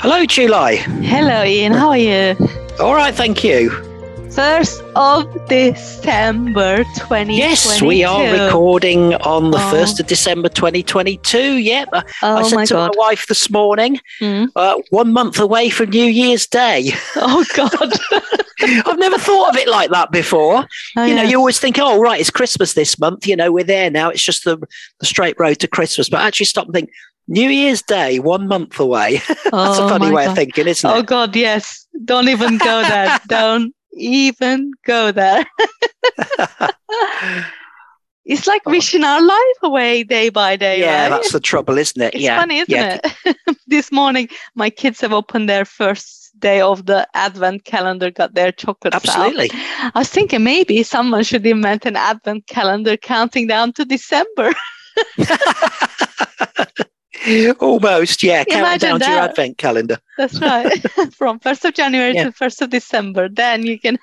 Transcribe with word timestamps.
Hello, 0.00 0.24
Tulay. 0.24 0.76
Hello, 1.02 1.44
Ian. 1.44 1.72
How 1.72 1.88
are 1.88 1.96
you? 1.96 2.36
All 2.80 2.94
right, 2.94 3.14
thank 3.14 3.42
you. 3.42 3.70
1st 4.34 4.92
of 4.96 5.48
December 5.48 6.78
2022. 6.78 7.32
Yes, 7.32 7.80
we 7.80 8.02
are 8.02 8.44
recording 8.46 9.14
on 9.14 9.52
the 9.52 9.58
oh. 9.58 9.72
1st 9.72 10.00
of 10.00 10.06
December 10.08 10.48
2022. 10.48 11.38
Yep. 11.38 11.88
Oh, 11.92 12.02
I 12.22 12.42
said 12.42 12.56
my 12.56 12.64
to 12.66 12.74
God. 12.74 12.92
my 12.96 12.98
wife 12.98 13.28
this 13.28 13.48
morning, 13.48 14.00
mm. 14.20 14.50
uh, 14.56 14.80
one 14.90 15.12
month 15.12 15.38
away 15.38 15.70
from 15.70 15.90
New 15.90 16.06
Year's 16.06 16.46
Day. 16.46 16.90
Oh, 17.16 17.44
God. 17.54 17.92
I've 18.86 18.98
never 18.98 19.18
thought 19.18 19.50
of 19.50 19.56
it 19.56 19.68
like 19.68 19.90
that 19.90 20.10
before. 20.10 20.66
Oh, 20.96 21.04
you 21.04 21.14
know, 21.14 21.22
you 21.22 21.38
always 21.38 21.58
think, 21.58 21.78
oh, 21.78 22.00
right, 22.00 22.20
it's 22.20 22.30
Christmas 22.30 22.74
this 22.74 22.98
month. 22.98 23.26
You 23.26 23.36
know, 23.36 23.52
we're 23.52 23.64
there 23.64 23.90
now. 23.90 24.10
It's 24.10 24.22
just 24.22 24.44
the, 24.44 24.56
the 25.00 25.06
straight 25.06 25.36
road 25.38 25.60
to 25.60 25.68
Christmas. 25.68 26.08
But 26.08 26.20
actually 26.22 26.46
stop 26.46 26.66
and 26.66 26.74
think, 26.74 26.90
New 27.26 27.48
Year's 27.48 27.82
Day, 27.82 28.18
one 28.18 28.46
month 28.48 28.78
away. 28.78 29.16
That's 29.28 29.48
oh, 29.52 29.86
a 29.86 29.88
funny 29.88 30.10
way 30.10 30.24
God. 30.24 30.30
of 30.30 30.36
thinking, 30.36 30.66
isn't 30.68 30.88
it? 30.88 30.94
Oh 30.94 31.02
God, 31.02 31.34
yes. 31.34 31.86
Don't 32.04 32.28
even 32.28 32.58
go 32.58 32.82
there. 32.82 33.18
Don't 33.28 33.74
even 33.96 34.72
go 34.84 35.10
there. 35.12 35.44
it's 38.24 38.46
like 38.46 38.62
oh. 38.66 38.70
wishing 38.70 39.04
our 39.04 39.22
life 39.22 39.58
away 39.62 40.02
day 40.02 40.28
by 40.28 40.56
day. 40.56 40.80
Yeah, 40.80 41.04
right? 41.04 41.10
that's 41.10 41.32
the 41.32 41.40
trouble, 41.40 41.78
isn't 41.78 42.00
it? 42.00 42.14
It's 42.14 42.22
yeah. 42.22 42.38
funny, 42.38 42.58
isn't 42.58 42.74
yeah. 42.74 43.00
it? 43.24 43.36
this 43.66 43.90
morning, 43.90 44.28
my 44.54 44.68
kids 44.68 45.00
have 45.00 45.12
opened 45.12 45.48
their 45.48 45.64
first 45.64 46.24
day 46.38 46.60
of 46.60 46.84
the 46.86 47.08
advent 47.14 47.64
calendar, 47.64 48.10
got 48.10 48.34
their 48.34 48.52
chocolates 48.52 48.96
Absolutely. 48.96 49.50
Out. 49.54 49.92
I 49.94 50.00
was 50.00 50.10
thinking 50.10 50.44
maybe 50.44 50.82
someone 50.82 51.22
should 51.22 51.46
invent 51.46 51.86
an 51.86 51.96
advent 51.96 52.46
calendar 52.46 52.96
counting 52.96 53.46
down 53.46 53.72
to 53.74 53.84
December. 53.84 54.52
Almost, 57.60 58.22
yeah. 58.22 58.44
Counting 58.44 58.78
down 58.78 58.98
that. 58.98 59.06
to 59.06 59.12
your 59.12 59.20
advent 59.20 59.58
calendar. 59.58 59.98
That's 60.18 60.40
right. 60.40 60.84
From 61.14 61.38
first 61.38 61.64
of 61.64 61.74
January 61.74 62.14
yeah. 62.14 62.24
to 62.24 62.32
first 62.32 62.62
of 62.62 62.70
December. 62.70 63.28
Then 63.28 63.64
you 63.64 63.78
can. 63.78 63.98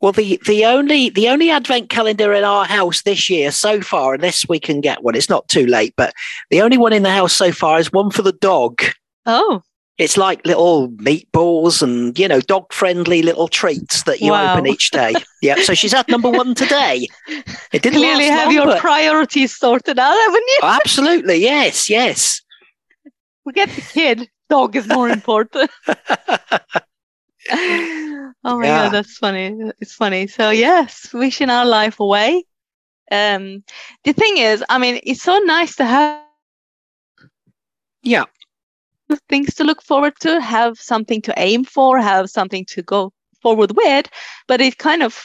well, 0.00 0.12
the 0.12 0.40
the 0.46 0.64
only 0.64 1.10
the 1.10 1.28
only 1.28 1.50
advent 1.50 1.90
calendar 1.90 2.32
in 2.32 2.44
our 2.44 2.64
house 2.64 3.02
this 3.02 3.28
year 3.28 3.50
so 3.50 3.80
far, 3.80 4.14
unless 4.14 4.48
we 4.48 4.58
can 4.58 4.80
get 4.80 5.02
one, 5.02 5.14
it's 5.14 5.30
not 5.30 5.48
too 5.48 5.66
late. 5.66 5.94
But 5.96 6.14
the 6.50 6.62
only 6.62 6.78
one 6.78 6.92
in 6.92 7.02
the 7.02 7.10
house 7.10 7.32
so 7.32 7.52
far 7.52 7.78
is 7.78 7.92
one 7.92 8.10
for 8.10 8.22
the 8.22 8.32
dog. 8.32 8.82
Oh. 9.26 9.62
It's 9.98 10.18
like 10.18 10.44
little 10.44 10.90
meatballs 10.90 11.82
and, 11.82 12.18
you 12.18 12.28
know, 12.28 12.40
dog 12.40 12.70
friendly 12.70 13.22
little 13.22 13.48
treats 13.48 14.02
that 14.02 14.20
you 14.20 14.32
wow. 14.32 14.52
open 14.52 14.66
each 14.66 14.90
day. 14.90 15.14
yeah. 15.42 15.56
So 15.62 15.72
she's 15.72 15.94
at 15.94 16.08
number 16.08 16.28
one 16.28 16.54
today. 16.54 17.08
It 17.72 17.80
didn't 17.82 18.00
clearly 18.00 18.26
have 18.26 18.46
long, 18.46 18.54
your 18.54 18.66
but... 18.66 18.80
priorities 18.80 19.56
sorted 19.56 19.98
out, 19.98 20.14
haven't 20.14 20.44
you? 20.48 20.60
Absolutely. 20.62 21.36
Yes. 21.36 21.88
Yes. 21.88 22.42
We 23.46 23.54
get 23.54 23.70
the 23.70 23.80
kid. 23.80 24.28
Dog 24.50 24.76
is 24.76 24.86
more 24.86 25.08
important. 25.08 25.70
oh 25.88 25.98
my 28.44 28.66
yeah. 28.66 28.84
god, 28.84 28.92
that's 28.92 29.16
funny. 29.16 29.56
It's 29.80 29.94
funny. 29.94 30.26
So 30.26 30.50
yes, 30.50 31.12
wishing 31.14 31.48
our 31.50 31.64
life 31.64 32.00
away. 32.00 32.44
Um, 33.10 33.64
the 34.04 34.12
thing 34.12 34.36
is, 34.36 34.62
I 34.68 34.78
mean, 34.78 35.00
it's 35.02 35.22
so 35.22 35.38
nice 35.38 35.74
to 35.76 35.84
have. 35.84 36.22
Yeah 38.02 38.24
things 39.28 39.54
to 39.54 39.64
look 39.64 39.82
forward 39.82 40.14
to, 40.20 40.40
have 40.40 40.78
something 40.78 41.22
to 41.22 41.34
aim 41.36 41.64
for, 41.64 41.98
have 41.98 42.30
something 42.30 42.64
to 42.66 42.82
go 42.82 43.12
forward 43.42 43.72
with, 43.76 44.08
but 44.48 44.60
it 44.60 44.78
kind 44.78 45.02
of 45.02 45.24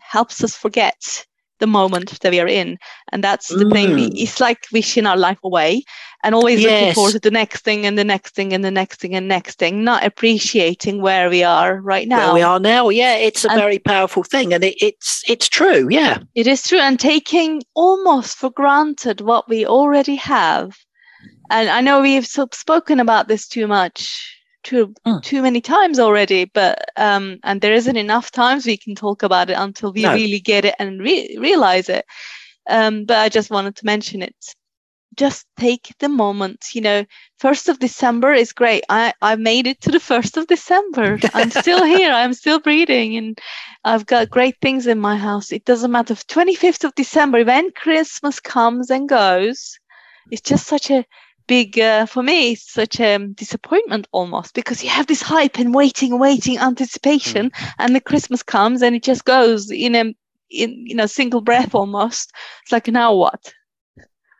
helps 0.00 0.42
us 0.42 0.56
forget 0.56 1.26
the 1.58 1.66
moment 1.66 2.20
that 2.20 2.30
we 2.30 2.40
are 2.40 2.48
in. 2.48 2.76
And 3.12 3.24
that's 3.24 3.48
the 3.48 3.64
mm. 3.64 3.72
thing. 3.72 4.16
It's 4.16 4.40
like 4.40 4.66
wishing 4.72 5.06
our 5.06 5.16
life 5.16 5.38
away 5.42 5.82
and 6.22 6.34
always 6.34 6.60
yes. 6.60 6.80
looking 6.80 6.94
forward 6.94 7.12
to 7.12 7.20
the 7.20 7.30
next 7.30 7.64
thing 7.64 7.86
and 7.86 7.98
the 7.98 8.04
next 8.04 8.34
thing 8.34 8.52
and 8.52 8.64
the 8.64 8.70
next 8.70 9.00
thing 9.00 9.14
and 9.14 9.28
next 9.28 9.58
thing, 9.58 9.84
not 9.84 10.04
appreciating 10.04 11.00
where 11.00 11.30
we 11.30 11.42
are 11.42 11.80
right 11.80 12.08
now. 12.08 12.26
Where 12.26 12.34
we 12.34 12.42
are 12.42 12.60
now. 12.60 12.88
Yeah, 12.88 13.16
it's 13.16 13.44
a 13.44 13.50
and 13.50 13.60
very 13.60 13.78
powerful 13.78 14.22
thing. 14.22 14.52
And 14.52 14.64
it, 14.64 14.76
it's 14.80 15.22
it's 15.28 15.48
true. 15.48 15.88
Yeah. 15.90 16.18
It 16.34 16.46
is 16.46 16.62
true. 16.62 16.80
And 16.80 16.98
taking 16.98 17.62
almost 17.74 18.36
for 18.36 18.50
granted 18.50 19.20
what 19.20 19.48
we 19.48 19.64
already 19.64 20.16
have 20.16 20.76
and 21.50 21.68
I 21.68 21.80
know 21.80 22.00
we've 22.00 22.26
spoken 22.26 23.00
about 23.00 23.28
this 23.28 23.46
too 23.46 23.66
much, 23.66 24.36
too 24.62 24.94
mm. 25.06 25.22
too 25.22 25.42
many 25.42 25.60
times 25.60 25.98
already. 25.98 26.44
But 26.44 26.90
um, 26.96 27.38
and 27.44 27.60
there 27.60 27.74
isn't 27.74 27.96
enough 27.96 28.30
times 28.30 28.66
we 28.66 28.76
can 28.76 28.94
talk 28.94 29.22
about 29.22 29.50
it 29.50 29.56
until 29.58 29.92
we 29.92 30.02
no. 30.02 30.14
really 30.14 30.40
get 30.40 30.64
it 30.64 30.74
and 30.78 31.00
re- 31.00 31.36
realize 31.40 31.88
it. 31.88 32.04
Um, 32.68 33.04
but 33.04 33.18
I 33.18 33.28
just 33.28 33.50
wanted 33.50 33.76
to 33.76 33.86
mention 33.86 34.22
it. 34.22 34.34
Just 35.14 35.46
take 35.58 35.94
the 35.98 36.08
moment. 36.08 36.66
You 36.74 36.82
know, 36.82 37.04
first 37.38 37.68
of 37.68 37.78
December 37.78 38.34
is 38.34 38.52
great. 38.52 38.84
I 38.88 39.14
I 39.22 39.36
made 39.36 39.66
it 39.66 39.80
to 39.82 39.90
the 39.90 40.00
first 40.00 40.36
of 40.36 40.46
December. 40.48 41.18
I'm 41.32 41.50
still 41.50 41.84
here. 41.96 42.12
I'm 42.12 42.34
still 42.34 42.60
breathing, 42.60 43.16
and 43.16 43.38
I've 43.84 44.04
got 44.04 44.30
great 44.30 44.56
things 44.60 44.86
in 44.86 44.98
my 44.98 45.16
house. 45.16 45.52
It 45.52 45.64
doesn't 45.64 45.92
matter. 45.92 46.16
Twenty 46.28 46.54
fifth 46.54 46.84
of 46.84 46.94
December, 46.96 47.44
when 47.44 47.70
Christmas 47.70 48.40
comes 48.40 48.90
and 48.90 49.08
goes, 49.08 49.78
it's 50.30 50.42
just 50.42 50.66
such 50.66 50.90
a 50.90 51.04
big 51.46 51.78
uh, 51.78 52.06
for 52.06 52.22
me 52.22 52.54
such 52.54 53.00
a 53.00 53.18
disappointment 53.34 54.06
almost 54.12 54.54
because 54.54 54.82
you 54.82 54.90
have 54.90 55.06
this 55.06 55.22
hype 55.22 55.58
and 55.58 55.74
waiting 55.74 56.18
waiting 56.18 56.58
anticipation 56.58 57.50
mm. 57.50 57.72
and 57.78 57.94
the 57.94 58.00
christmas 58.00 58.42
comes 58.42 58.82
and 58.82 58.94
it 58.94 59.02
just 59.02 59.24
goes 59.24 59.70
in 59.70 59.94
a 59.94 60.14
in 60.50 60.86
you 60.86 60.94
know 60.94 61.06
single 61.06 61.40
breath 61.40 61.74
almost 61.74 62.32
it's 62.62 62.72
like 62.72 62.88
now 62.88 63.14
what 63.14 63.52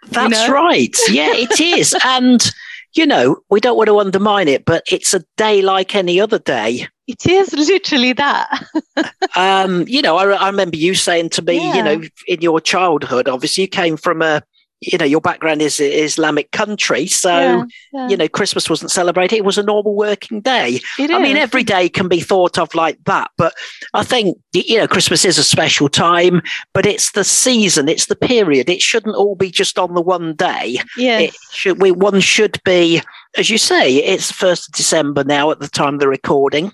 that's 0.09 0.41
you 0.41 0.49
know? 0.49 0.53
right 0.55 0.97
yeah 1.11 1.33
it 1.33 1.61
is 1.79 1.95
and 2.05 2.53
you 2.95 3.07
know 3.07 3.37
we 3.51 3.61
don't 3.61 3.77
want 3.77 3.89
to 3.89 3.99
undermine 3.99 4.49
it 4.49 4.65
but 4.65 4.85
it's 4.91 5.15
a 5.15 5.25
day 5.37 5.63
like 5.63 5.95
any 5.95 6.21
other 6.21 6.39
day 6.39 6.87
it 7.07 7.25
is 7.25 7.53
literally 7.53 8.13
that. 8.15 8.65
um, 9.37 9.87
you 9.87 10.03
know, 10.03 10.17
I, 10.17 10.29
I, 10.33 10.49
remember 10.49 10.77
you 10.77 10.95
saying 10.95 11.29
to 11.31 11.43
me, 11.43 11.59
yeah. 11.59 11.75
you 11.77 11.83
know, 11.83 12.03
in 12.27 12.41
your 12.41 12.61
childhood, 12.61 13.29
obviously 13.29 13.63
you 13.63 13.69
came 13.69 13.97
from 13.97 14.23
a 14.23 14.43
you 14.81 14.99
know 14.99 15.05
your 15.05 15.21
background 15.21 15.63
is 15.63 15.81
Islamic 15.81 16.51
country, 16.53 17.07
so 17.07 17.31
yeah, 17.31 17.65
yeah. 17.93 18.09
you 18.09 18.17
know 18.17 18.29
Christmas 18.29 18.69
wasn't 18.69 18.91
celebrated. 18.91 19.37
It 19.37 19.45
was 19.45 19.59
a 19.59 19.63
normal 19.63 19.95
working 19.95 20.41
day. 20.41 20.81
It 20.99 21.11
I 21.11 21.17
is. 21.17 21.23
mean, 21.23 21.37
every 21.37 21.63
day 21.63 21.89
can 21.89 22.09
be 22.09 22.21
thought 22.21 22.59
of 22.59 22.75
like 22.75 22.99
that, 23.05 23.31
but 23.37 23.55
I 23.95 24.05
think 24.05 24.39
you 24.53 24.79
know 24.79 24.87
Christmas 24.87 25.25
is 25.25 25.39
a 25.39 25.45
special 25.45 25.89
time, 25.89 26.43
but 26.75 26.87
it's 26.87 27.13
the 27.13 27.25
season, 27.25 27.89
it's 27.89 28.07
the 28.07 28.17
period. 28.17 28.69
It 28.69 28.83
shouldn't 28.83 29.17
all 29.17 29.35
be 29.35 29.51
just 29.51 29.79
on 29.79 29.95
the 29.95 30.03
one 30.03 30.35
day. 30.35 30.79
Yeah, 30.97 31.21
it 31.21 31.35
should. 31.53 31.81
We 31.81 31.91
one 31.91 32.21
should 32.21 32.61
be, 32.65 33.01
as 33.37 33.49
you 33.49 33.59
say, 33.59 33.97
it's 33.97 34.29
the 34.29 34.35
first 34.35 34.69
of 34.69 34.75
December 34.75 35.25
now 35.25 35.51
at 35.51 35.61
the 35.61 35.69
time 35.69 35.95
of 35.95 36.01
the 36.01 36.09
recording 36.09 36.73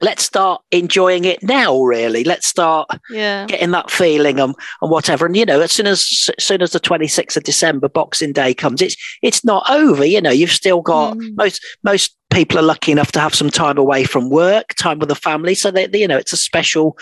let's 0.00 0.24
start 0.24 0.62
enjoying 0.70 1.24
it 1.24 1.42
now 1.42 1.80
really. 1.82 2.24
Let's 2.24 2.46
start 2.46 2.88
yeah. 3.10 3.46
getting 3.46 3.70
that 3.72 3.90
feeling 3.90 4.40
and, 4.40 4.54
and 4.80 4.90
whatever. 4.90 5.26
And 5.26 5.36
you 5.36 5.44
know 5.44 5.60
as 5.60 5.72
soon 5.72 5.86
as, 5.86 6.30
as 6.36 6.44
soon 6.44 6.62
as 6.62 6.72
the 6.72 6.80
26th 6.80 7.36
of 7.36 7.42
december 7.44 7.88
boxing 7.88 8.32
day 8.32 8.54
comes 8.54 8.82
it's 8.82 8.96
it's 9.22 9.44
not 9.44 9.68
over 9.70 10.04
you 10.04 10.20
know. 10.20 10.30
You've 10.30 10.50
still 10.50 10.80
got 10.80 11.16
mm. 11.16 11.36
most 11.36 11.64
most 11.82 12.16
people 12.30 12.58
are 12.58 12.62
lucky 12.62 12.92
enough 12.92 13.12
to 13.12 13.20
have 13.20 13.34
some 13.34 13.50
time 13.50 13.78
away 13.78 14.04
from 14.04 14.30
work 14.30 14.74
time 14.74 14.98
with 14.98 15.08
the 15.08 15.14
family. 15.14 15.54
So 15.54 15.70
that 15.70 15.94
you 15.94 16.08
know 16.08 16.16
it's 16.16 16.32
a 16.32 16.38
special 16.38 16.96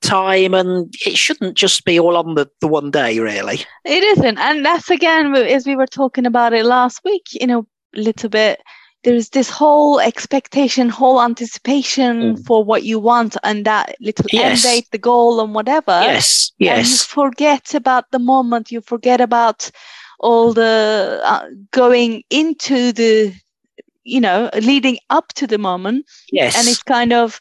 time 0.00 0.52
and 0.52 0.92
it 1.06 1.16
shouldn't 1.16 1.56
just 1.56 1.86
be 1.86 1.98
all 1.98 2.16
on 2.16 2.34
the, 2.34 2.46
the 2.60 2.68
one 2.68 2.90
day 2.90 3.18
really. 3.18 3.60
It 3.84 4.02
isn't. 4.02 4.38
And 4.38 4.64
that's 4.64 4.90
again 4.90 5.34
as 5.34 5.66
we 5.66 5.76
were 5.76 5.86
talking 5.86 6.26
about 6.26 6.52
it 6.52 6.64
last 6.64 7.00
week 7.04 7.26
you 7.32 7.46
know 7.46 7.66
a 7.96 8.00
little 8.00 8.28
bit 8.28 8.60
there's 9.04 9.28
this 9.28 9.50
whole 9.50 10.00
expectation, 10.00 10.88
whole 10.88 11.20
anticipation 11.20 12.36
mm. 12.36 12.46
for 12.46 12.64
what 12.64 12.82
you 12.82 12.98
want 12.98 13.36
and 13.44 13.64
that 13.64 13.94
little 14.00 14.24
yes. 14.32 14.64
end 14.64 14.74
date, 14.74 14.88
the 14.90 14.98
goal 14.98 15.40
and 15.40 15.54
whatever. 15.54 16.00
Yes, 16.02 16.52
yes. 16.58 16.78
And 16.78 16.88
you 16.88 16.96
forget 16.96 17.74
about 17.74 18.10
the 18.10 18.18
moment. 18.18 18.72
You 18.72 18.80
forget 18.80 19.20
about 19.20 19.70
all 20.20 20.52
the 20.54 21.20
uh, 21.22 21.46
going 21.70 22.24
into 22.30 22.92
the, 22.92 23.34
you 24.04 24.20
know, 24.20 24.50
leading 24.60 24.98
up 25.10 25.28
to 25.34 25.46
the 25.46 25.58
moment. 25.58 26.06
Yes. 26.32 26.56
And 26.58 26.66
it's 26.66 26.82
kind 26.82 27.12
of, 27.12 27.40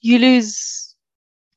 you 0.00 0.18
lose 0.18 0.81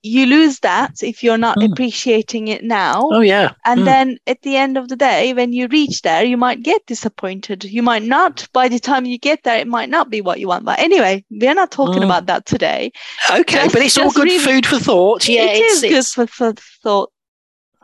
you 0.06 0.28
lose 0.28 0.60
that 0.60 1.02
if 1.02 1.24
you're 1.24 1.38
not 1.38 1.58
mm. 1.58 1.72
appreciating 1.72 2.48
it 2.48 2.64
now. 2.64 3.10
Oh, 3.12 3.22
yeah. 3.22 3.54
And 3.66 3.82
mm. 3.82 3.86
then 3.86 4.18
at 4.28 4.42
the 4.44 4.56
end 4.56 4.78
of 4.78 4.88
the 4.88 4.96
day, 4.96 5.34
when 5.34 5.52
you 5.52 5.68
reach 5.68 6.04
there, 6.04 6.24
you 6.24 6.38
might 6.38 6.62
get 6.62 6.86
disappointed. 6.86 7.64
You 7.64 7.82
might 7.82 8.04
not, 8.04 8.48
by 8.54 8.68
the 8.68 8.80
time 8.80 9.06
you 9.06 9.18
get 9.18 9.44
there, 9.44 9.58
it 9.58 9.68
might 9.68 9.90
not 9.90 10.12
be 10.12 10.22
what 10.22 10.40
you 10.40 10.48
want. 10.48 10.64
But 10.64 10.80
anyway, 10.80 11.26
we're 11.32 11.56
not 11.56 11.72
talking 11.72 12.04
mm. 12.04 12.06
about 12.06 12.28
that 12.28 12.46
today. 12.46 12.92
Okay, 13.32 13.64
just, 13.64 13.74
but 13.74 13.82
it's 13.82 13.98
all 13.98 14.12
good 14.12 14.26
really, 14.26 14.44
food 14.44 14.66
for 14.68 14.78
thought. 14.78 15.28
Yeah, 15.28 15.46
it 15.46 15.64
is 15.64 15.82
good 15.82 16.06
for, 16.06 16.28
for 16.28 16.54
thought. 16.84 17.12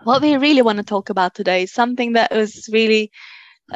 What 0.04 0.22
we 0.22 0.38
really 0.38 0.62
want 0.62 0.78
to 0.78 0.84
talk 0.84 1.10
about 1.10 1.34
today 1.34 1.64
is 1.64 1.74
something 1.74 2.14
that 2.14 2.32
was 2.32 2.70
really 2.72 3.12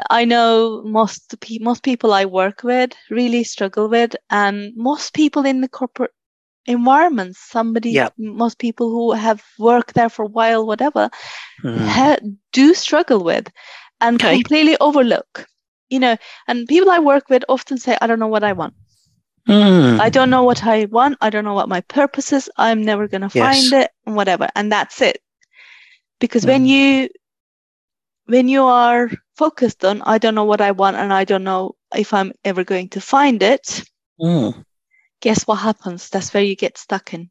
I 0.10 0.26
know 0.26 0.82
most 0.84 1.36
most 1.62 1.84
people 1.84 2.14
I 2.14 2.26
work 2.26 2.64
with 2.64 2.92
really 3.10 3.44
struggle 3.44 3.88
with, 3.88 4.16
and 4.30 4.74
most 4.76 5.14
people 5.14 5.46
in 5.46 5.62
the 5.62 5.70
corporate 5.70 6.12
environments 6.66 7.40
somebody 7.40 7.92
yeah. 7.92 8.10
most 8.18 8.58
people 8.58 8.90
who 8.90 9.12
have 9.12 9.44
worked 9.60 9.94
there 9.94 10.10
for 10.10 10.24
a 10.24 10.28
while 10.28 10.66
whatever 10.66 11.10
mm. 11.64 11.78
ha- 11.88 12.18
do 12.52 12.74
struggle 12.74 13.24
with 13.24 13.52
and 14.02 14.22
okay. 14.22 14.36
completely 14.36 14.76
overlook 14.80 15.46
you 15.90 16.00
know 16.00 16.16
and 16.48 16.68
people 16.68 16.90
i 16.90 17.00
work 17.00 17.30
with 17.30 17.44
often 17.50 17.78
say 17.78 17.98
i 18.02 18.08
don't 18.08 18.20
know 18.20 18.28
what 18.28 18.44
i 18.44 18.52
want 18.52 18.74
mm. 19.48 20.00
i 20.00 20.10
don't 20.10 20.30
know 20.30 20.44
what 20.44 20.64
i 20.66 20.86
want 20.86 21.18
i 21.22 21.30
don't 21.30 21.46
know 21.46 21.54
what 21.54 21.70
my 21.70 21.82
purpose 21.82 22.34
is 22.34 22.50
i'm 22.58 22.84
never 22.84 23.08
going 23.08 23.22
to 23.22 23.32
yes. 23.34 23.70
find 23.70 23.84
it 23.84 23.92
and 24.06 24.16
whatever 24.16 24.50
and 24.56 24.72
that's 24.72 25.02
it 25.02 25.22
because 26.20 26.44
mm. 26.44 26.48
when 26.48 26.66
you 26.66 27.10
when 28.26 28.48
you 28.48 28.64
are 28.64 29.12
focused 29.38 29.86
on 29.86 30.02
i 30.04 30.18
don't 30.18 30.36
know 30.36 30.46
what 30.46 30.62
i 30.62 30.72
want 30.72 30.96
and 30.96 31.14
i 31.14 31.24
don't 31.24 31.44
know 31.44 31.76
if 31.96 32.14
i'm 32.14 32.32
ever 32.44 32.64
going 32.64 32.90
to 32.90 33.00
find 33.00 33.44
it 33.44 33.84
hmm 34.20 34.50
guess 35.22 35.46
what 35.48 35.56
happens? 35.56 36.10
That's 36.10 36.34
where 36.34 36.44
you 36.44 36.56
get 36.56 36.78
stuck 36.78 37.14
in. 37.14 37.30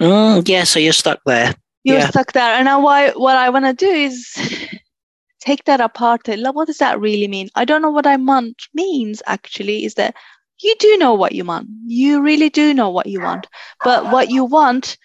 Mm, 0.00 0.48
yeah, 0.48 0.64
so 0.64 0.78
you're 0.78 0.92
stuck 0.92 1.20
there. 1.26 1.54
You're 1.84 1.98
yeah. 1.98 2.10
stuck 2.10 2.32
there. 2.32 2.54
And 2.54 2.64
now 2.64 2.80
why, 2.80 3.10
what 3.10 3.36
I 3.36 3.50
want 3.50 3.64
to 3.66 3.72
do 3.74 3.90
is 3.90 4.34
take 5.40 5.64
that 5.64 5.80
apart. 5.80 6.22
What 6.26 6.66
does 6.66 6.78
that 6.78 7.00
really 7.00 7.28
mean? 7.28 7.48
I 7.54 7.64
don't 7.64 7.82
know 7.82 7.90
what 7.90 8.06
I 8.06 8.16
want 8.16 8.62
means 8.74 9.22
actually 9.26 9.84
is 9.84 9.94
that 9.94 10.14
you 10.62 10.74
do 10.78 10.96
know 10.98 11.14
what 11.14 11.32
you 11.32 11.44
want. 11.44 11.68
You 11.86 12.22
really 12.22 12.50
do 12.50 12.74
know 12.74 12.90
what 12.90 13.06
you 13.06 13.20
want. 13.20 13.46
But 13.82 14.12
what 14.12 14.30
you 14.30 14.44
want 14.44 14.98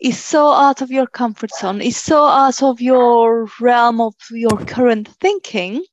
is 0.00 0.18
so 0.18 0.50
out 0.50 0.82
of 0.82 0.90
your 0.90 1.06
comfort 1.06 1.50
zone, 1.52 1.80
is 1.80 1.96
so 1.96 2.24
out 2.24 2.62
of 2.62 2.80
your 2.80 3.48
realm 3.60 4.00
of 4.00 4.14
your 4.30 4.56
current 4.66 5.08
thinking, 5.20 5.84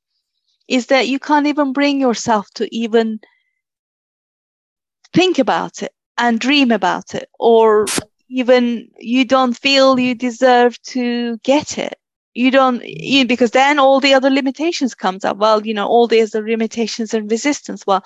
is 0.68 0.88
that 0.88 1.08
you 1.08 1.20
can't 1.20 1.48
even 1.48 1.74
bring 1.74 2.00
yourself 2.00 2.48
to 2.56 2.76
even 2.76 3.20
think 5.14 5.40
about 5.40 5.82
it 5.84 5.94
and 6.18 6.40
dream 6.40 6.72
about 6.72 7.14
it 7.16 7.30
or 7.40 7.86
even 8.30 8.90
you 9.00 9.26
don't 9.26 9.58
feel 9.58 10.00
you 10.00 10.16
deserve 10.16 10.82
to 10.82 11.38
get 11.44 11.78
it. 11.78 11.98
You 12.34 12.52
don't 12.52 12.84
you, 12.84 13.26
because 13.26 13.52
then 13.52 13.80
all 13.80 14.00
the 14.00 14.14
other 14.14 14.30
limitations 14.30 14.94
comes 14.94 15.24
up. 15.24 15.38
Well 15.38 15.66
you 15.66 15.74
know 15.74 15.88
all 15.88 16.08
these 16.08 16.36
are 16.36 16.48
limitations 16.48 17.14
and 17.14 17.30
resistance. 17.32 17.86
Well 17.86 18.04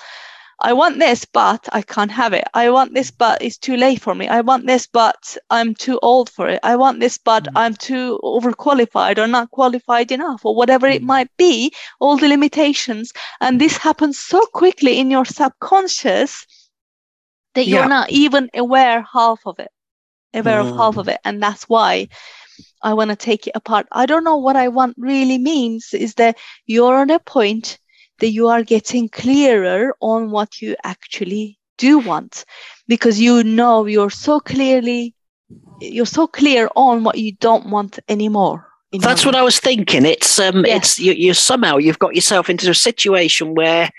i 0.62 0.74
want 0.74 1.00
this 1.00 1.24
but 1.24 1.70
i 1.72 1.82
can't 1.82 2.12
have 2.12 2.34
it. 2.34 2.44
I 2.54 2.70
want 2.70 2.94
this 2.94 3.12
but 3.12 3.42
it's 3.42 3.58
too 3.58 3.78
late 3.78 4.02
for 4.02 4.14
me. 4.14 4.28
I 4.28 4.42
want 4.42 4.68
this 4.68 4.86
but 4.88 5.38
i'm 5.50 5.74
too 5.74 6.00
old 6.04 6.30
for 6.30 6.50
it. 6.50 6.60
I 6.64 6.76
want 6.76 7.00
this 7.00 7.18
but 7.18 7.46
mm. 7.46 7.52
i'm 7.56 7.76
too 7.76 8.20
overqualified 8.24 9.18
or 9.18 9.28
not 9.28 9.52
qualified 9.52 10.12
enough 10.12 10.46
or 10.46 10.54
whatever 10.54 10.88
it 10.88 11.02
mm. 11.02 11.06
might 11.14 11.32
be 11.38 11.72
all 12.00 12.18
the 12.18 12.28
limitations. 12.28 13.14
And 13.40 13.60
this 13.60 13.78
happens 13.78 14.20
so 14.20 14.42
quickly 14.54 15.00
in 15.00 15.10
your 15.10 15.26
subconscious 15.26 16.46
that 17.56 17.68
you're 17.68 17.82
yeah. 17.82 17.88
not 17.88 18.10
even 18.12 18.50
aware 18.54 19.06
half 19.12 19.40
of 19.46 19.60
it, 19.60 19.72
aware 20.34 20.62
mm. 20.62 20.70
of 20.70 20.76
half 20.76 20.98
of 20.98 21.08
mm. 21.08 21.14
it. 21.14 21.20
And 21.26 21.42
that's 21.42 21.64
why 21.64 22.08
I 22.82 22.94
want 22.94 23.10
to 23.10 23.16
take 23.16 23.48
it 23.48 23.54
apart. 23.56 23.88
I 23.92 24.06
don't 24.06 24.24
know 24.24 24.38
what 24.38 24.56
I 24.56 24.68
want 24.68 24.96
really 24.98 25.38
means 25.38 25.94
is 25.94 26.16
that 26.16 26.38
you're 26.66 26.96
on 26.96 27.10
a 27.10 27.20
point 27.20 27.80
that 28.20 28.32
you 28.32 28.48
are 28.48 28.64
getting 28.64 29.10
clearer 29.10 29.96
on 30.02 30.32
what 30.32 30.62
you 30.62 30.76
actually 30.84 31.58
do 31.78 31.98
want 31.98 32.46
because 32.88 33.20
you 33.20 33.44
know 33.44 33.86
you're 33.86 34.10
so 34.10 34.40
clearly 34.40 35.16
you're 35.80 36.06
so 36.06 36.28
clear 36.28 36.70
on 36.76 37.04
what 37.04 37.18
you 37.18 37.32
don't 37.32 37.68
want 37.70 37.98
anymore 38.10 38.68
that's 39.00 39.26
what 39.26 39.34
i 39.34 39.42
was 39.42 39.60
thinking 39.60 40.06
it's 40.06 40.38
um 40.40 40.66
yes. 40.66 40.78
it's 40.78 41.00
you, 41.00 41.14
you 41.14 41.34
somehow 41.34 41.78
you've 41.78 42.00
got 42.00 42.14
yourself 42.14 42.50
into 42.50 42.70
a 42.70 42.76
situation 42.76 43.56
where 43.56 43.90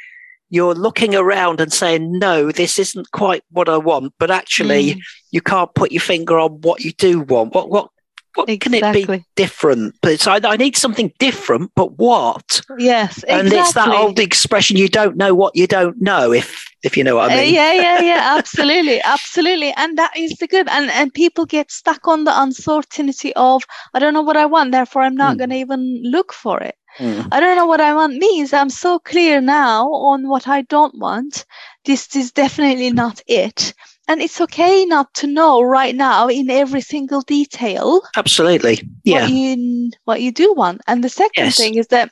you're 0.51 0.75
looking 0.75 1.15
around 1.15 1.61
and 1.61 1.73
saying, 1.73 2.19
no, 2.19 2.51
this 2.51 2.79
isn't 2.79 3.11
quite 3.13 3.45
what 3.51 3.69
I 3.69 3.77
want, 3.77 4.15
but 4.19 4.31
actually 4.31 4.95
mm. 4.95 5.01
you 5.31 5.41
can't 5.41 5.73
put 5.75 5.93
your 5.93 6.01
finger 6.01 6.39
on 6.39 6.61
what 6.61 6.81
you 6.81 6.93
do 6.93 7.21
want. 7.21 7.55
What, 7.55 7.71
what, 7.71 7.91
what 8.35 8.49
exactly. 8.49 9.05
can 9.05 9.15
it 9.15 9.19
be 9.19 9.25
different? 9.37 9.95
But 10.03 10.27
I, 10.27 10.41
I, 10.45 10.57
need 10.57 10.77
something 10.77 11.13
different, 11.19 11.73
but 11.75 11.99
what? 11.99 12.61
Yes, 12.79 13.19
exactly. 13.19 13.39
And 13.39 13.53
it's 13.53 13.73
that 13.75 13.89
old 13.89 14.19
expression, 14.19 14.77
you 14.77 14.89
don't 14.89 15.17
know 15.17 15.35
what 15.35 15.57
you 15.57 15.67
don't 15.67 16.01
know, 16.01 16.33
if 16.33 16.65
if 16.83 16.97
you 16.97 17.05
know 17.05 17.17
what 17.17 17.31
I 17.31 17.35
uh, 17.35 17.37
mean. 17.39 17.49
Uh, 17.49 17.59
yeah, 17.59 17.73
yeah, 17.73 18.01
yeah, 18.01 18.35
absolutely, 18.39 19.01
absolutely. 19.03 19.73
And 19.77 19.99
that 19.99 20.17
is 20.17 20.33
the 20.39 20.47
good. 20.47 20.69
And 20.69 20.91
and 20.91 21.13
people 21.13 21.45
get 21.45 21.71
stuck 21.71 22.07
on 22.07 22.25
the 22.25 22.43
uncertainty 22.43 23.33
of 23.35 23.63
I 23.95 23.99
don't 23.99 24.15
know 24.15 24.23
what 24.23 24.37
I 24.37 24.47
want, 24.47 24.73
therefore 24.73 25.03
I'm 25.03 25.17
not 25.17 25.35
mm. 25.35 25.39
going 25.39 25.51
to 25.51 25.57
even 25.57 26.03
look 26.05 26.33
for 26.33 26.61
it. 26.61 26.77
Mm. 26.99 27.29
I 27.33 27.41
don't 27.41 27.57
know 27.57 27.67
what 27.67 27.81
I 27.81 27.95
want 27.95 28.17
means. 28.17 28.53
I'm 28.53 28.71
so 28.71 28.99
clear 28.99 29.41
now 29.41 29.89
on 29.93 30.29
what 30.29 30.49
I 30.49 30.63
don't 30.63 30.99
want. 30.99 31.45
This 31.85 32.15
is 32.17 32.33
definitely 32.33 32.91
not 32.91 33.23
it. 33.27 33.75
And 34.11 34.21
it's 34.21 34.41
okay 34.41 34.85
not 34.87 35.15
to 35.15 35.29
know 35.29 35.63
right 35.63 35.95
now 35.95 36.27
in 36.27 36.51
every 36.51 36.81
single 36.81 37.21
detail. 37.21 38.03
Absolutely. 38.17 38.83
Yeah. 39.05 39.21
What 39.21 39.31
you, 39.31 39.91
what 40.05 40.21
you 40.21 40.33
do 40.33 40.53
want. 40.53 40.81
And 40.89 41.05
the 41.05 41.09
second 41.09 41.45
yes. 41.45 41.57
thing 41.57 41.77
is 41.77 41.87
that 41.89 42.11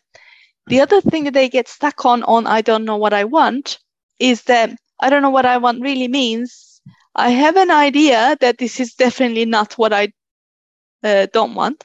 the 0.69 0.81
other 0.81 1.01
thing 1.01 1.25
that 1.25 1.35
they 1.35 1.49
get 1.49 1.67
stuck 1.67 2.07
on, 2.07 2.23
on 2.23 2.47
I 2.47 2.61
don't 2.61 2.85
know 2.85 2.97
what 2.97 3.13
I 3.13 3.25
want, 3.25 3.81
is 4.21 4.45
that 4.45 4.71
I 5.01 5.11
don't 5.11 5.23
know 5.23 5.31
what 5.31 5.45
I 5.45 5.57
want 5.57 5.83
really 5.83 6.07
means. 6.07 6.81
I 7.17 7.31
have 7.31 7.57
an 7.57 7.73
idea 7.73 8.37
that 8.41 8.59
this 8.59 8.79
is 8.79 8.95
definitely 8.95 9.47
not 9.47 9.73
what 9.75 9.93
I 9.93 10.13
uh, 11.03 11.27
don't 11.33 11.57
want. 11.57 11.83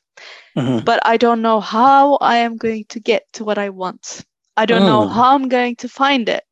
Mm-hmm. 0.56 0.86
But 0.86 1.00
I 1.08 1.18
don't 1.18 1.42
know 1.42 1.60
how 1.60 2.18
I 2.18 2.38
am 2.38 2.58
going 2.58 2.86
to 2.90 3.00
get 3.00 3.24
to 3.34 3.44
what 3.44 3.58
I 3.58 3.70
want. 3.70 4.24
I 4.56 4.68
don't 4.68 4.84
mm. 4.84 4.94
know 4.94 5.08
how 5.08 5.34
I'm 5.34 5.50
going 5.50 5.76
to 5.78 5.90
find 5.90 6.30
it. 6.30 6.44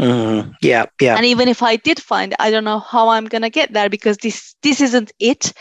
Mm. 0.00 0.54
Yeah, 0.60 0.86
yeah. 1.00 1.16
And 1.16 1.24
even 1.24 1.48
if 1.48 1.62
I 1.62 1.76
did 1.76 2.00
find 2.00 2.32
it, 2.32 2.36
I 2.40 2.50
don't 2.50 2.64
know 2.64 2.80
how 2.80 3.08
I'm 3.10 3.26
gonna 3.26 3.50
get 3.50 3.72
there 3.72 3.88
because 3.88 4.18
this 4.18 4.54
this 4.62 4.80
isn't 4.80 5.12
it. 5.18 5.52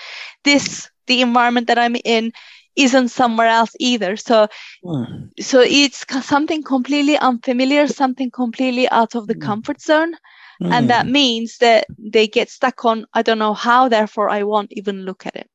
This 0.43 0.89
the 1.07 1.21
environment 1.21 1.67
that 1.67 1.77
I'm 1.77 1.95
in 2.03 2.31
isn't 2.75 3.09
somewhere 3.09 3.47
else 3.47 3.75
either. 3.79 4.15
So 4.17 4.47
mm. 4.83 5.29
so 5.39 5.61
it's 5.61 6.05
something 6.25 6.63
completely 6.63 7.17
unfamiliar, 7.17 7.87
something 7.87 8.31
completely 8.31 8.89
out 8.89 9.15
of 9.15 9.27
the 9.27 9.35
mm. 9.35 9.41
comfort 9.41 9.81
zone. 9.81 10.15
And 10.61 10.89
that 10.89 11.05
mm. 11.05 11.11
means 11.11 11.57
that 11.57 11.87
they 11.99 12.25
get 12.25 12.49
stuck 12.49 12.85
on 12.85 13.05
I 13.13 13.21
don't 13.21 13.39
know 13.39 13.53
how, 13.53 13.89
therefore 13.89 14.29
I 14.29 14.43
won't 14.43 14.71
even 14.71 15.03
look 15.03 15.25
at 15.25 15.35
it. 15.35 15.49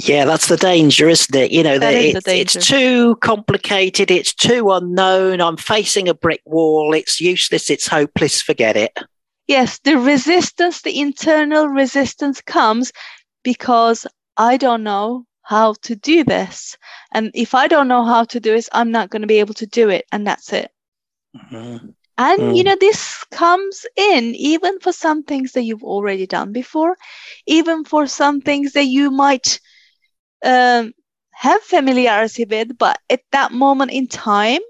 Yeah, 0.00 0.26
that's 0.26 0.46
the 0.46 0.56
danger, 0.56 1.08
isn't 1.08 1.34
it? 1.34 1.50
You 1.50 1.64
know, 1.64 1.78
that 1.78 1.92
it, 1.92 2.26
it's 2.28 2.54
too 2.66 3.16
complicated, 3.16 4.12
it's 4.12 4.32
too 4.32 4.70
unknown. 4.70 5.40
I'm 5.40 5.56
facing 5.56 6.08
a 6.08 6.14
brick 6.14 6.40
wall, 6.44 6.94
it's 6.94 7.20
useless, 7.20 7.68
it's 7.68 7.88
hopeless, 7.88 8.40
forget 8.40 8.76
it. 8.76 8.96
Yes, 9.48 9.80
the 9.80 9.98
resistance, 9.98 10.82
the 10.82 11.00
internal 11.00 11.68
resistance 11.68 12.40
comes 12.40 12.92
because 13.42 14.06
I 14.36 14.56
don't 14.56 14.84
know 14.84 15.24
how 15.42 15.74
to 15.82 15.96
do 15.96 16.22
this. 16.22 16.76
And 17.12 17.32
if 17.34 17.54
I 17.54 17.66
don't 17.66 17.88
know 17.88 18.04
how 18.04 18.22
to 18.24 18.38
do 18.38 18.52
this, 18.52 18.68
I'm 18.70 18.92
not 18.92 19.10
going 19.10 19.22
to 19.22 19.28
be 19.28 19.40
able 19.40 19.54
to 19.54 19.66
do 19.66 19.88
it. 19.88 20.04
And 20.12 20.24
that's 20.24 20.52
it. 20.52 20.70
Mm-hmm. 21.34 21.88
And, 22.18 22.40
mm. 22.40 22.56
you 22.56 22.62
know, 22.62 22.76
this 22.78 23.24
comes 23.32 23.86
in 23.96 24.34
even 24.36 24.78
for 24.80 24.92
some 24.92 25.24
things 25.24 25.52
that 25.52 25.62
you've 25.62 25.84
already 25.84 26.26
done 26.26 26.52
before, 26.52 26.96
even 27.46 27.84
for 27.84 28.06
some 28.06 28.40
things 28.40 28.74
that 28.74 28.84
you 28.84 29.10
might 29.10 29.58
um, 30.44 30.92
have 31.32 31.62
familiarity 31.62 32.44
with, 32.44 32.76
but 32.78 32.98
at 33.10 33.22
that 33.32 33.52
moment 33.52 33.92
in 33.92 34.06
time, 34.06 34.60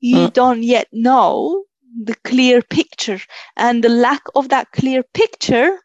you 0.00 0.28
mm. 0.28 0.32
don't 0.32 0.62
yet 0.62 0.88
know 0.92 1.64
the 2.04 2.14
clear 2.24 2.62
picture. 2.62 3.20
And 3.56 3.82
the 3.82 3.88
lack 3.88 4.22
of 4.34 4.48
that 4.50 4.72
clear 4.72 5.02
picture 5.02 5.78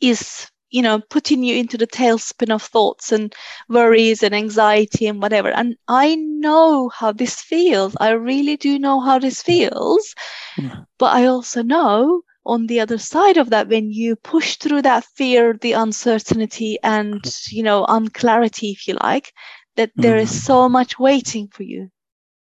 is 0.00 0.50
you 0.70 0.82
know 0.82 1.00
putting 1.10 1.42
you 1.42 1.56
into 1.56 1.78
the 1.78 1.86
tailspin 1.86 2.52
of 2.52 2.62
thoughts 2.62 3.12
and 3.12 3.34
worries 3.68 4.22
and 4.22 4.34
anxiety 4.34 5.06
and 5.06 5.22
whatever 5.22 5.50
and 5.50 5.76
i 5.88 6.16
know 6.16 6.88
how 6.88 7.12
this 7.12 7.40
feels 7.40 7.96
i 8.00 8.10
really 8.10 8.56
do 8.56 8.78
know 8.78 9.00
how 9.00 9.18
this 9.18 9.42
feels 9.42 10.14
mm. 10.58 10.86
but 10.98 11.14
i 11.14 11.24
also 11.24 11.62
know 11.62 12.20
on 12.46 12.66
the 12.66 12.80
other 12.80 12.98
side 12.98 13.36
of 13.36 13.50
that 13.50 13.68
when 13.68 13.90
you 13.90 14.16
push 14.16 14.56
through 14.56 14.82
that 14.82 15.04
fear 15.16 15.58
the 15.60 15.72
uncertainty 15.72 16.78
and 16.82 17.20
you 17.50 17.62
know 17.62 17.84
unclarity 17.88 18.70
if 18.70 18.86
you 18.88 18.96
like 19.02 19.32
that 19.76 19.90
there 19.96 20.16
is 20.16 20.30
mm. 20.30 20.46
so 20.46 20.68
much 20.68 20.98
waiting 20.98 21.48
for 21.48 21.64
you 21.64 21.90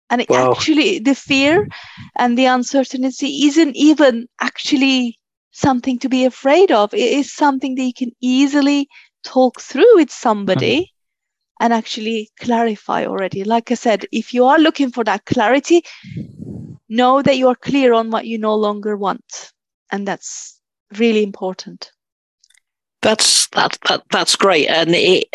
and 0.09 0.25
wow. 0.29 0.51
actually 0.51 0.99
the 0.99 1.15
fear 1.15 1.67
and 2.17 2.37
the 2.37 2.45
uncertainty 2.45 3.45
isn't 3.45 3.75
even 3.75 4.27
actually 4.41 5.17
something 5.51 5.99
to 5.99 6.09
be 6.09 6.25
afraid 6.25 6.71
of. 6.71 6.93
It 6.93 6.99
is 6.99 7.33
something 7.33 7.75
that 7.75 7.83
you 7.83 7.93
can 7.93 8.11
easily 8.21 8.87
talk 9.23 9.61
through 9.61 9.95
with 9.95 10.11
somebody 10.11 10.81
mm-hmm. 10.81 11.63
and 11.63 11.73
actually 11.73 12.29
clarify 12.39 13.05
already. 13.05 13.43
Like 13.43 13.71
I 13.71 13.75
said, 13.75 14.05
if 14.11 14.33
you 14.33 14.45
are 14.45 14.59
looking 14.59 14.91
for 14.91 15.03
that 15.03 15.25
clarity, 15.25 15.83
know 16.89 17.21
that 17.21 17.37
you 17.37 17.47
are 17.47 17.55
clear 17.55 17.93
on 17.93 18.11
what 18.11 18.25
you 18.25 18.37
no 18.37 18.55
longer 18.55 18.97
want. 18.97 19.51
And 19.91 20.07
that's 20.07 20.59
really 20.97 21.23
important. 21.23 21.91
That's 23.01 23.47
that, 23.49 23.77
that 23.87 24.03
that's 24.11 24.35
great, 24.35 24.67
and 24.67 24.91
it, 24.93 25.27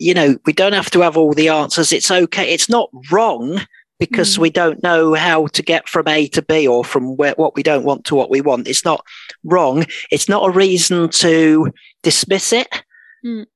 you 0.00 0.12
know, 0.12 0.36
we 0.44 0.52
don't 0.52 0.72
have 0.72 0.90
to 0.90 1.00
have 1.00 1.16
all 1.16 1.32
the 1.32 1.48
answers. 1.48 1.92
It's 1.92 2.10
okay. 2.10 2.52
It's 2.52 2.68
not 2.68 2.90
wrong 3.12 3.60
because 4.00 4.34
mm. 4.34 4.38
we 4.38 4.50
don't 4.50 4.82
know 4.82 5.14
how 5.14 5.46
to 5.46 5.62
get 5.62 5.88
from 5.88 6.08
A 6.08 6.26
to 6.26 6.42
B 6.42 6.66
or 6.66 6.84
from 6.84 7.16
where, 7.16 7.34
what 7.36 7.54
we 7.54 7.62
don't 7.62 7.84
want 7.84 8.04
to 8.06 8.16
what 8.16 8.30
we 8.30 8.40
want. 8.40 8.66
It's 8.66 8.84
not 8.84 9.06
wrong. 9.44 9.86
It's 10.10 10.28
not 10.28 10.48
a 10.48 10.50
reason 10.50 11.08
to 11.10 11.72
dismiss 12.02 12.52
it. 12.52 12.82
Mm. 13.24 13.46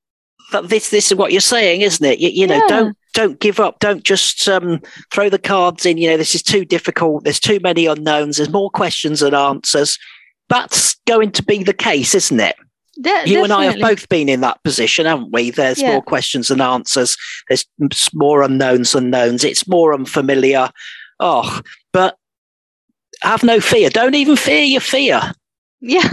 But 0.53 0.69
this 0.69 0.89
this 0.89 1.11
is 1.11 1.17
what 1.17 1.33
you're 1.33 1.41
saying, 1.41 1.81
isn't 1.81 2.05
it? 2.05 2.19
You, 2.19 2.29
you 2.29 2.47
know, 2.47 2.55
yeah. 2.55 2.67
don't 2.69 2.97
don't 3.13 3.39
give 3.41 3.59
up. 3.59 3.79
Don't 3.79 4.03
just 4.03 4.47
um, 4.47 4.81
throw 5.11 5.29
the 5.29 5.37
cards 5.37 5.85
in. 5.85 5.97
You 5.97 6.11
know, 6.11 6.17
this 6.17 6.33
is 6.35 6.43
too 6.43 6.63
difficult. 6.63 7.25
There's 7.25 7.41
too 7.41 7.59
many 7.61 7.85
unknowns. 7.85 8.37
There's 8.37 8.49
more 8.49 8.69
questions 8.69 9.19
than 9.19 9.33
answers. 9.33 9.99
That's 10.49 10.95
going 11.05 11.31
to 11.33 11.43
be 11.43 11.63
the 11.63 11.73
case, 11.73 12.15
isn't 12.15 12.39
it? 12.39 12.55
De- 12.99 13.29
you 13.29 13.43
and 13.43 13.53
I 13.53 13.65
have 13.65 13.79
both 13.79 14.09
been 14.09 14.27
in 14.27 14.41
that 14.41 14.63
position, 14.63 15.05
haven't 15.05 15.31
we? 15.31 15.51
There's 15.51 15.81
yeah. 15.81 15.91
more 15.91 16.01
questions 16.01 16.47
than 16.47 16.61
answers. 16.61 17.15
There's 17.47 17.65
more 18.13 18.41
unknowns 18.41 18.93
than 18.93 19.09
knowns. 19.09 19.43
It's 19.43 19.67
more 19.67 19.93
unfamiliar. 19.93 20.71
Oh, 21.19 21.61
but 21.93 22.17
have 23.21 23.43
no 23.43 23.59
fear. 23.59 23.89
Don't 23.89 24.15
even 24.15 24.35
fear 24.35 24.63
your 24.63 24.81
fear. 24.81 25.21
Yeah. 25.79 26.09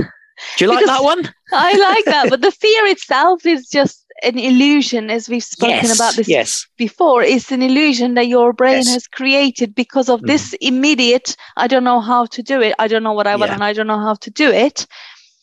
Do 0.56 0.64
you 0.64 0.68
like 0.68 0.84
that 0.86 1.02
one? 1.02 1.32
I 1.52 1.76
like 1.76 2.04
that, 2.06 2.28
but 2.28 2.40
the 2.40 2.50
fear 2.50 2.86
itself 2.86 3.46
is 3.46 3.68
just 3.68 4.03
an 4.22 4.38
illusion, 4.38 5.10
as 5.10 5.28
we've 5.28 5.44
spoken 5.44 5.76
yes, 5.76 5.94
about 5.94 6.14
this 6.14 6.28
yes. 6.28 6.66
before. 6.76 7.22
It's 7.22 7.50
an 7.50 7.62
illusion 7.62 8.14
that 8.14 8.28
your 8.28 8.52
brain 8.52 8.78
yes. 8.78 8.92
has 8.92 9.06
created 9.06 9.74
because 9.74 10.08
of 10.08 10.20
mm. 10.20 10.26
this 10.26 10.54
immediate. 10.60 11.36
I 11.56 11.66
don't 11.66 11.84
know 11.84 12.00
how 12.00 12.26
to 12.26 12.42
do 12.42 12.60
it. 12.60 12.74
I 12.78 12.88
don't 12.88 13.02
know 13.02 13.12
what 13.12 13.26
I 13.26 13.36
want, 13.36 13.50
yeah. 13.50 13.54
and 13.54 13.64
I 13.64 13.72
don't 13.72 13.86
know 13.86 14.00
how 14.00 14.14
to 14.14 14.30
do 14.30 14.50
it. 14.50 14.86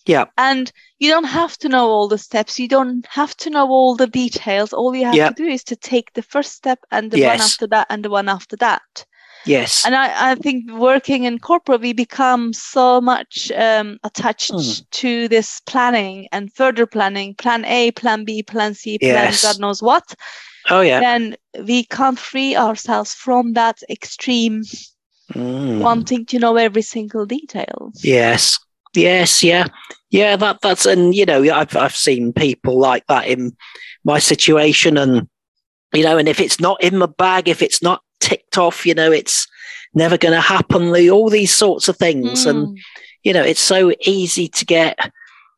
Yeah. 0.06 0.26
And 0.38 0.72
you 1.00 1.12
don't 1.12 1.26
have 1.26 1.58
to 1.60 1.70
know 1.70 1.88
all 1.88 2.08
the 2.08 2.18
steps. 2.18 2.60
You 2.60 2.68
don't 2.68 3.06
have 3.08 3.36
to 3.38 3.50
know 3.50 3.70
all 3.70 3.96
the 3.96 4.08
details. 4.08 4.74
All 4.74 4.96
you 4.96 5.06
have 5.06 5.16
yeah. 5.16 5.30
to 5.30 5.36
do 5.36 5.46
is 5.46 5.64
to 5.66 5.76
take 5.76 6.14
the 6.14 6.24
first 6.24 6.54
step 6.54 6.80
and 6.92 7.12
the 7.12 7.20
yes. 7.20 7.38
one 7.38 7.46
after 7.46 7.68
that 7.68 7.88
and 7.90 8.06
the 8.06 8.10
one 8.10 8.30
after 8.30 8.56
that. 8.58 9.06
Yes. 9.46 9.86
And 9.86 9.96
I, 9.96 10.32
I 10.32 10.36
think 10.36 10.72
working 10.72 11.24
in 11.24 11.40
corporate, 11.40 11.82
we 11.82 11.94
become 11.94 12.54
so 12.54 13.02
much 13.02 13.52
um, 13.52 13.98
attached 14.04 14.52
mm. 14.52 14.90
to 14.92 15.28
this 15.28 15.62
planning 15.62 16.28
and 16.32 16.54
further 16.54 16.86
planning, 16.86 17.36
plan 17.36 17.66
A, 17.66 17.92
plan 17.92 18.24
B, 18.24 18.44
plan 18.44 18.74
C, 18.74 19.00
plan 19.00 19.12
yes. 19.12 19.44
God 19.44 19.60
knows 19.60 19.82
what. 19.82 20.14
Oh, 20.70 20.82
yeah. 20.82 21.00
Then 21.00 21.36
we 21.66 21.86
can't 21.86 22.20
free 22.20 22.56
ourselves 22.56 23.14
from 23.14 23.54
that 23.54 23.80
extreme 23.90 24.64
mm. 25.34 25.80
wanting 25.80 26.26
to 26.28 26.40
know 26.40 26.56
every 26.56 26.84
single 26.84 27.26
detail. 27.26 27.92
Yes. 28.04 28.60
Yes, 28.94 29.42
yeah, 29.42 29.68
yeah. 30.10 30.36
That 30.36 30.60
that's 30.62 30.86
and 30.86 31.16
you 31.16 31.26
know 31.26 31.42
I've 31.44 31.76
I've 31.78 31.96
seen 31.96 32.34
people 32.34 32.78
like 32.78 33.06
that 33.08 33.28
in 33.28 33.56
my 34.04 34.20
situation, 34.20 34.98
and 34.98 35.30
you 35.94 36.04
know, 36.04 36.18
and 36.18 36.28
if 36.28 36.42
it's 36.42 36.60
not 36.60 36.84
in 36.84 37.00
the 37.00 37.08
bag, 37.08 37.48
if 37.48 37.62
it's 37.62 37.82
not 37.82 38.04
ticked 38.22 38.58
off, 38.58 38.86
you 38.86 38.94
know, 38.94 39.12
it's 39.12 39.48
never 39.94 40.18
going 40.18 40.34
to 40.34 40.42
happen. 40.42 40.96
All 41.10 41.30
these 41.30 41.54
sorts 41.54 41.88
of 41.88 41.98
things, 41.98 42.46
mm. 42.46 42.50
and 42.50 42.80
you 43.24 43.34
know, 43.34 43.44
it's 43.44 43.62
so 43.62 43.92
easy 44.06 44.48
to 44.48 44.66
get. 44.66 44.98
I 45.00 45.12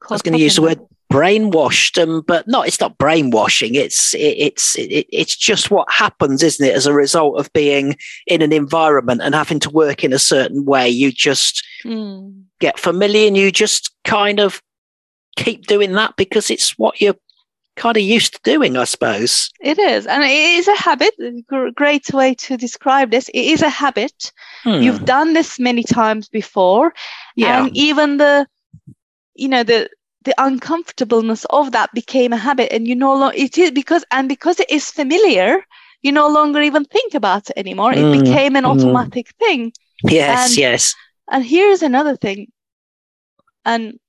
was 0.09 0.21
going 0.21 0.37
to 0.37 0.43
use 0.43 0.55
the 0.55 0.63
word 0.63 0.79
brainwashed 1.13 2.01
um, 2.01 2.21
but 2.21 2.47
no 2.47 2.63
it's 2.63 2.79
not 2.79 2.97
brainwashing 2.97 3.75
it's 3.75 4.15
it, 4.15 4.35
it's 4.35 4.75
it, 4.79 5.05
it's 5.11 5.35
just 5.35 5.69
what 5.69 5.87
happens 5.91 6.41
isn't 6.41 6.65
it 6.65 6.73
as 6.73 6.87
a 6.87 6.93
result 6.93 7.39
of 7.39 7.53
being 7.53 7.95
in 8.25 8.41
an 8.41 8.51
environment 8.51 9.21
and 9.21 9.35
having 9.35 9.59
to 9.59 9.69
work 9.69 10.03
in 10.03 10.11
a 10.11 10.17
certain 10.17 10.65
way 10.65 10.89
you 10.89 11.11
just 11.11 11.63
mm. 11.85 12.43
get 12.59 12.79
familiar 12.79 13.27
and 13.27 13.37
you 13.37 13.51
just 13.51 13.93
kind 14.05 14.39
of 14.39 14.59
keep 15.35 15.67
doing 15.67 15.91
that 15.91 16.15
because 16.15 16.49
it's 16.49 16.71
what 16.79 16.99
you're 16.99 17.15
kind 17.75 17.97
of 17.97 18.03
used 18.03 18.33
to 18.33 18.39
doing 18.43 18.77
i 18.77 18.83
suppose 18.83 19.49
it 19.61 19.79
is 19.79 20.05
and 20.05 20.23
it 20.23 20.29
is 20.29 20.67
a 20.67 20.75
habit 20.75 21.13
great 21.75 22.13
way 22.13 22.33
to 22.33 22.55
describe 22.55 23.11
this 23.11 23.29
it 23.29 23.45
is 23.45 23.61
a 23.61 23.69
habit 23.69 24.31
hmm. 24.63 24.81
you've 24.81 25.05
done 25.05 25.33
this 25.33 25.59
many 25.59 25.83
times 25.83 26.29
before 26.29 26.93
yeah. 27.35 27.65
and 27.65 27.75
even 27.75 28.17
the 28.17 28.47
you 29.35 29.47
know 29.47 29.63
the 29.63 29.89
the 30.23 30.33
uncomfortableness 30.37 31.45
of 31.49 31.71
that 31.71 31.91
became 31.93 32.31
a 32.31 32.37
habit 32.37 32.71
and 32.71 32.87
you 32.87 32.95
no 32.95 33.15
longer 33.15 33.35
it 33.35 33.57
is 33.57 33.71
because 33.71 34.05
and 34.11 34.29
because 34.29 34.59
it 34.59 34.69
is 34.69 34.89
familiar 34.89 35.59
you 36.01 36.11
no 36.11 36.27
longer 36.27 36.61
even 36.61 36.85
think 36.85 37.13
about 37.13 37.49
it 37.49 37.57
anymore 37.57 37.91
it 37.91 37.97
mm, 37.97 38.23
became 38.23 38.55
an 38.55 38.63
mm. 38.63 38.69
automatic 38.69 39.27
mm. 39.27 39.45
thing 39.45 39.73
yes 40.03 40.49
and, 40.49 40.57
yes 40.57 40.95
and 41.31 41.43
here's 41.43 41.81
another 41.81 42.15
thing 42.15 42.47
and 43.65 43.99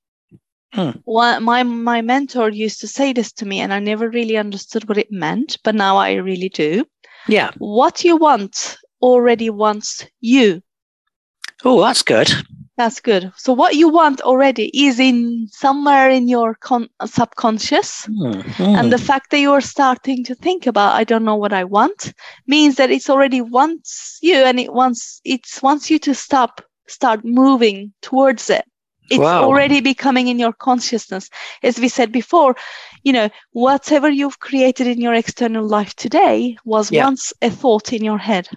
hmm. 0.75 0.91
one, 1.05 1.43
my 1.43 1.63
my 1.63 2.01
mentor 2.01 2.49
used 2.49 2.79
to 2.81 2.87
say 2.87 3.13
this 3.13 3.31
to 3.31 3.45
me 3.45 3.59
and 3.59 3.73
i 3.73 3.79
never 3.79 4.09
really 4.09 4.37
understood 4.37 4.87
what 4.87 4.97
it 4.97 5.11
meant 5.11 5.57
but 5.63 5.75
now 5.75 5.97
i 5.97 6.13
really 6.13 6.49
do 6.49 6.85
yeah 7.27 7.51
what 7.57 8.03
you 8.03 8.17
want 8.17 8.77
already 9.01 9.49
wants 9.49 10.05
you 10.21 10.61
oh 11.63 11.81
that's 11.81 12.03
good 12.03 12.31
that's 12.77 12.99
good. 12.99 13.31
So 13.37 13.53
what 13.53 13.75
you 13.75 13.87
want 13.87 14.19
already 14.21 14.69
is 14.73 14.99
in 14.99 15.47
somewhere 15.49 16.09
in 16.09 16.27
your 16.27 16.55
con- 16.55 16.89
subconscious, 17.05 18.05
mm-hmm. 18.07 18.63
and 18.63 18.91
the 18.91 18.97
fact 18.97 19.31
that 19.31 19.39
you 19.39 19.51
are 19.53 19.61
starting 19.61 20.25
to 20.25 20.35
think 20.35 20.67
about 20.67 20.93
I 20.93 21.05
don't 21.05 21.23
know 21.23 21.37
what 21.37 21.53
I 21.53 21.63
want 21.63 22.13
means 22.47 22.75
that 22.75 22.91
it's 22.91 23.09
already 23.09 23.39
wants 23.39 24.19
you, 24.21 24.35
and 24.35 24.59
it 24.59 24.73
wants 24.73 25.21
it 25.23 25.47
wants 25.63 25.89
you 25.89 25.99
to 25.99 26.13
stop, 26.13 26.61
start 26.87 27.23
moving 27.23 27.93
towards 28.01 28.49
it. 28.49 28.65
It's 29.09 29.19
wow. 29.19 29.43
already 29.43 29.81
becoming 29.81 30.27
in 30.27 30.39
your 30.39 30.53
consciousness. 30.53 31.29
As 31.63 31.79
we 31.79 31.89
said 31.89 32.11
before, 32.11 32.55
you 33.03 33.13
know, 33.13 33.29
whatever 33.51 34.09
you've 34.09 34.39
created 34.39 34.87
in 34.87 35.01
your 35.01 35.13
external 35.13 35.67
life 35.67 35.95
today 35.95 36.57
was 36.65 36.91
yeah. 36.91 37.05
once 37.05 37.33
a 37.41 37.49
thought 37.49 37.93
in 37.93 38.03
your 38.03 38.17
head. 38.17 38.49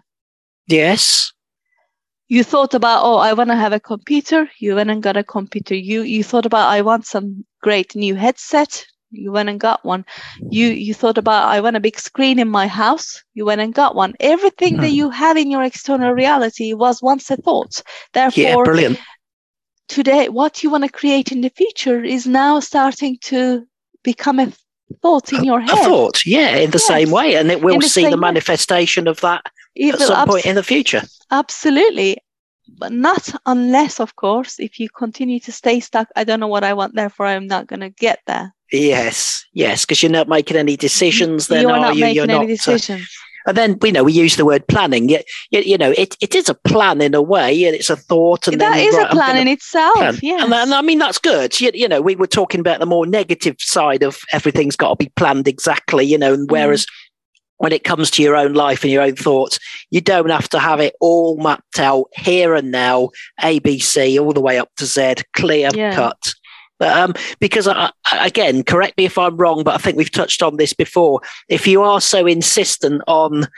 Yes 0.67 1.33
you 2.29 2.45
thought 2.45 2.75
about 2.75 3.03
oh 3.03 3.17
i 3.17 3.33
want 3.33 3.49
to 3.51 3.57
have 3.57 3.73
a 3.73 3.81
computer 3.81 4.49
you 4.59 4.75
went 4.75 4.91
and 4.91 5.03
got 5.03 5.17
a 5.17 5.25
computer 5.25 5.75
you 5.75 6.03
you 6.03 6.23
thought 6.23 6.47
about 6.47 6.69
i 6.69 6.81
want 6.81 7.07
some 7.07 7.45
great 7.63 7.97
new 7.97 8.15
headset 8.15 8.87
you 9.11 9.33
went 9.33 9.49
and 9.49 9.59
got 9.59 9.85
one 9.85 10.05
you 10.51 10.67
you 10.69 10.93
thought 10.93 11.19
about 11.19 11.49
i 11.49 11.61
want 11.61 11.77
a 11.77 11.81
big 11.81 11.99
screen 11.99 12.39
in 12.39 12.49
my 12.49 12.67
house 12.67 13.23
you 13.35 13.45
went 13.45 13.61
and 13.61 13.75
got 13.75 13.95
one 13.95 14.15
everything 14.21 14.77
mm. 14.77 14.81
that 14.83 14.91
you 14.91 15.09
have 15.11 15.37
in 15.37 15.51
your 15.51 15.63
external 15.63 16.13
reality 16.13 16.75
was 16.75 17.03
once 17.03 17.31
a 17.31 17.37
thought 17.37 17.83
therefore 18.13 18.43
yeah, 18.43 18.63
brilliant. 18.63 18.99
Today 19.89 20.29
what 20.29 20.63
you 20.63 20.71
want 20.71 20.85
to 20.85 20.91
create 20.91 21.33
in 21.33 21.41
the 21.41 21.51
future 21.51 22.03
is 22.05 22.27
now 22.27 22.61
starting 22.61 23.19
to 23.23 23.67
become 24.05 24.39
a 24.39 24.53
thought 25.03 25.33
in 25.33 25.45
your 25.45 25.61
head 25.61 25.71
a 25.71 25.83
thought 25.83 26.25
yeah 26.25 26.57
in 26.57 26.71
the 26.71 26.79
yes. 26.79 26.87
same 26.87 27.11
way 27.11 27.35
and 27.35 27.51
it 27.51 27.61
will 27.63 27.79
the 27.79 27.89
see 27.89 28.09
the 28.09 28.17
manifestation 28.17 29.05
way. 29.05 29.11
of 29.11 29.21
that 29.21 29.43
at 29.79 30.01
some 30.01 30.17
abs- 30.17 30.31
point 30.31 30.47
in 30.47 30.55
the 30.55 30.63
future. 30.63 31.03
Absolutely. 31.31 32.19
But 32.79 32.93
not 32.93 33.35
unless, 33.47 33.99
of 33.99 34.17
course, 34.17 34.61
if 34.61 34.79
you 34.79 34.89
continue 34.91 35.41
to 35.41 35.53
stay 35.53 35.81
stuck, 35.81 36.09
I 36.17 36.25
don't 36.25 36.41
know 36.41 36.49
what 36.49 36.65
I 36.65 36.75
want, 36.75 36.95
therefore 36.95 37.27
I'm 37.27 37.47
not 37.47 37.67
going 37.67 37.81
to 37.81 37.89
get 37.89 38.21
there. 38.27 38.55
Yes, 38.71 39.47
yes, 39.55 39.85
because 39.85 40.03
you're 40.03 40.13
not 40.13 40.29
making 40.29 40.59
any 40.59 40.77
decisions. 40.77 41.49
Then 41.49 41.63
you're 41.63 41.73
are 41.73 41.81
not 41.81 41.97
you? 41.97 42.03
making 42.03 42.17
you're 42.17 42.25
any 42.25 42.35
not, 42.35 42.45
uh, 42.45 42.47
decisions. 42.47 43.09
And 43.47 43.57
then 43.57 43.79
you 43.83 43.93
know 43.93 44.05
we 44.05 44.13
use 44.13 44.37
the 44.37 44.45
word 44.45 44.67
planning. 44.69 45.09
You, 45.09 45.21
you, 45.51 45.61
you, 45.61 45.79
know 45.79 45.93
it, 45.97 46.17
it 46.21 46.35
is 46.35 46.49
a 46.49 46.55
plan 46.55 47.01
in 47.01 47.15
a 47.15 47.23
way, 47.23 47.65
and 47.65 47.75
it's 47.75 47.91
a 47.91 47.97
thought. 47.97 48.49
And 48.49 48.61
that 48.61 48.75
then, 48.75 48.89
is 48.89 48.95
right, 48.95 49.07
a 49.07 49.11
plan 49.11 49.37
in 49.37 49.49
itself. 49.49 50.23
Yeah, 50.23 50.45
and, 50.45 50.53
and, 50.53 50.75
I 50.75 50.83
mean 50.83 50.99
that's 50.99 51.19
good. 51.19 51.61
You, 51.61 51.71
you 51.75 51.89
know 51.89 52.01
we 52.01 52.17
were 52.17 52.27
talking 52.27 52.61
about 52.61 52.81
the 52.81 52.87
more 52.87 53.07
negative 53.07 53.57
side 53.59 54.03
of 54.03 54.21
everything's 54.33 54.77
got 54.77 54.91
to 54.91 55.05
be 55.05 55.13
planned 55.17 55.49
exactly. 55.49 56.05
You 56.05 56.19
know, 56.19 56.35
and 56.35 56.51
whereas 56.51 56.87
mm 56.87 56.91
when 57.59 57.73
it 57.73 57.85
comes 57.85 58.11
to 58.11 58.23
your 58.23 58.37
own 58.37 58.55
life 58.55 58.83
and 58.83 58.93
your 58.93 59.03
own 59.03 59.17
thoughts, 59.17 59.59
you 59.91 60.01
don't 60.01 60.31
have 60.31 60.49
to 60.49 60.59
have 60.59 60.81
it 60.81 60.95
all 61.01 61.37
mapped 61.37 61.79
out 61.79 62.07
here 62.17 62.55
and 62.55 62.71
now, 62.71 63.11
ABC, 63.43 64.19
all 64.21 64.33
the 64.33 64.41
way 64.41 64.59
up 64.59 64.71
to 64.77 64.87
Z, 64.87 65.17
clear 65.35 65.71
yeah. 65.75 65.95
cut. 65.95 66.35
Um, 66.81 67.15
because 67.41 67.67
I, 67.67 67.91
again, 68.13 68.63
correct 68.63 68.97
me 68.99 69.05
if 69.05 69.19
I'm 69.19 69.37
wrong, 69.37 69.65
but 69.65 69.75
I 69.75 69.79
think 69.79 69.97
we've 69.97 70.11
touched 70.11 70.43
on 70.43 70.57
this 70.57 70.73
before. 70.73 71.21
If 71.49 71.67
you 71.67 71.83
are 71.83 72.01
so 72.01 72.27
insistent 72.27 73.03
on 73.07 73.49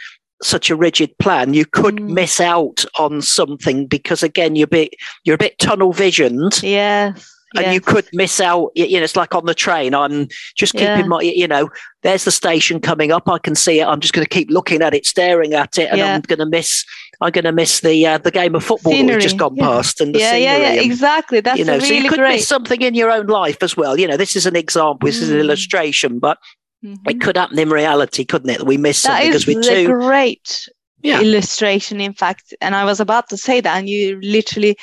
such 0.43 0.71
a 0.71 0.77
rigid 0.77 1.17
plan, 1.19 1.53
you 1.53 1.67
could 1.67 1.97
mm. 1.97 2.11
miss 2.11 2.41
out 2.41 2.85
on 2.99 3.21
something 3.21 3.87
because 3.87 4.23
again, 4.23 4.57
you're 4.57 4.65
a 4.65 4.69
bit 4.69 4.95
you're 5.25 5.35
a 5.35 5.39
bit 5.39 5.59
tunnel 5.59 5.93
visioned. 5.93 6.63
Yes 6.63 7.40
and 7.57 7.75
you 7.75 7.81
could 7.81 8.09
miss 8.13 8.41
out. 8.41 8.71
You 8.75 8.99
know, 8.99 9.05
it's 9.05 9.17
like 9.17 9.35
on 9.35 9.47
the 9.47 9.55
train. 9.55 9.95
I'm 9.95 10.29
just 10.57 10.73
keeping 10.73 10.87
yeah. 10.89 11.07
my, 11.07 11.21
you 11.21 11.49
know, 11.49 11.71
there's 12.03 12.25
the 12.25 12.31
station 12.31 12.81
coming 12.81 13.13
up. 13.13 13.29
I 13.29 13.39
can 13.39 13.55
see 13.55 13.81
it. 13.81 13.87
I'm 13.87 14.01
just 14.01 14.13
going 14.13 14.25
to 14.25 14.29
keep 14.29 14.51
looking 14.51 14.83
at 14.83 14.95
it, 14.95 15.07
staring 15.07 15.55
at 15.55 15.79
it, 15.79 15.89
and 15.91 15.99
yeah. 15.99 16.15
I'm 16.15 16.21
going 16.23 16.39
to 16.39 16.47
miss. 16.47 16.85
I'm 17.21 17.33
going 17.33 17.45
to 17.45 17.53
miss 17.53 17.81
the 17.81 18.07
uh, 18.07 18.19
the 18.19 18.31
game 18.31 18.55
of 18.55 18.65
football 18.65 18.93
scenery. 18.93 19.09
that 19.09 19.15
we've 19.15 19.23
just 19.23 19.37
gone 19.37 19.57
past, 19.57 20.01
and 20.01 20.15
the 20.15 20.21
yeah, 20.21 20.31
scenery. 20.31 20.45
Yeah, 20.45 20.57
yeah, 20.59 20.73
and, 20.73 20.81
exactly. 20.81 21.41
That's 21.41 21.59
you 21.59 21.65
know, 21.65 21.75
really 21.75 21.87
so 21.87 21.95
you 21.95 22.09
could 22.09 22.19
great. 22.19 22.37
miss 22.37 22.49
something 22.49 22.81
in 22.81 22.95
your 22.95 23.11
own 23.11 23.27
life 23.27 23.63
as 23.63 23.77
well. 23.77 23.99
You 23.99 24.09
know, 24.09 24.17
this 24.17 24.37
is 24.37 24.47
an 24.47 24.57
example. 24.57 25.07
This 25.07 25.19
mm. 25.19 25.23
is 25.23 25.31
an 25.31 25.37
mm. 25.37 25.41
illustration, 25.41 26.19
but 26.19 26.39
mm-hmm. 26.85 27.09
it 27.09 27.21
could 27.21 27.37
happen 27.37 27.59
in 27.59 27.71
reality, 27.71 28.25
couldn't 28.25 28.51
it? 28.51 28.65
We 28.65 28.77
miss 28.77 29.03
that 29.03 29.09
something 29.09 29.29
because 29.29 29.47
we're 29.47 29.63
too 29.63 29.89
great 29.89 30.69
yeah. 31.03 31.21
illustration, 31.21 32.01
in 32.01 32.15
fact. 32.15 32.55
And 32.61 32.75
I 32.75 32.85
was 32.85 33.01
about 33.01 33.29
to 33.31 33.37
say 33.37 33.61
that, 33.61 33.77
and 33.77 33.89
you 33.89 34.19
literally 34.23 34.77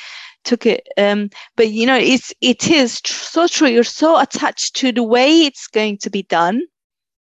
took 0.47 0.65
it 0.65 0.87
um, 0.97 1.29
but 1.57 1.69
you 1.69 1.85
know 1.85 1.97
it's 1.97 2.33
it 2.39 2.69
is 2.69 3.01
tr- 3.01 3.11
so 3.13 3.47
true 3.47 3.67
you're 3.67 3.83
so 3.83 4.19
attached 4.19 4.75
to 4.75 4.91
the 4.93 5.03
way 5.03 5.41
it's 5.41 5.67
going 5.67 5.97
to 5.97 6.09
be 6.09 6.23
done 6.23 6.61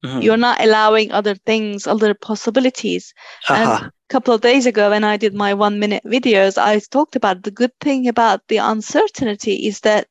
mm-hmm. 0.04 0.22
you're 0.22 0.44
not 0.50 0.62
allowing 0.62 1.12
other 1.12 1.34
things 1.34 1.88
other 1.88 2.14
possibilities 2.14 3.14
uh-huh. 3.48 3.78
and 3.80 3.86
a 3.86 3.92
couple 4.10 4.34
of 4.34 4.42
days 4.42 4.66
ago 4.66 4.90
when 4.90 5.06
i 5.06 5.16
did 5.16 5.34
my 5.34 5.54
one 5.54 5.80
minute 5.80 6.04
videos 6.06 6.58
i 6.58 6.78
talked 6.92 7.16
about 7.16 7.44
the 7.44 7.52
good 7.52 7.72
thing 7.80 8.08
about 8.08 8.42
the 8.50 8.58
uncertainty 8.58 9.66
is 9.66 9.80
that 9.80 10.08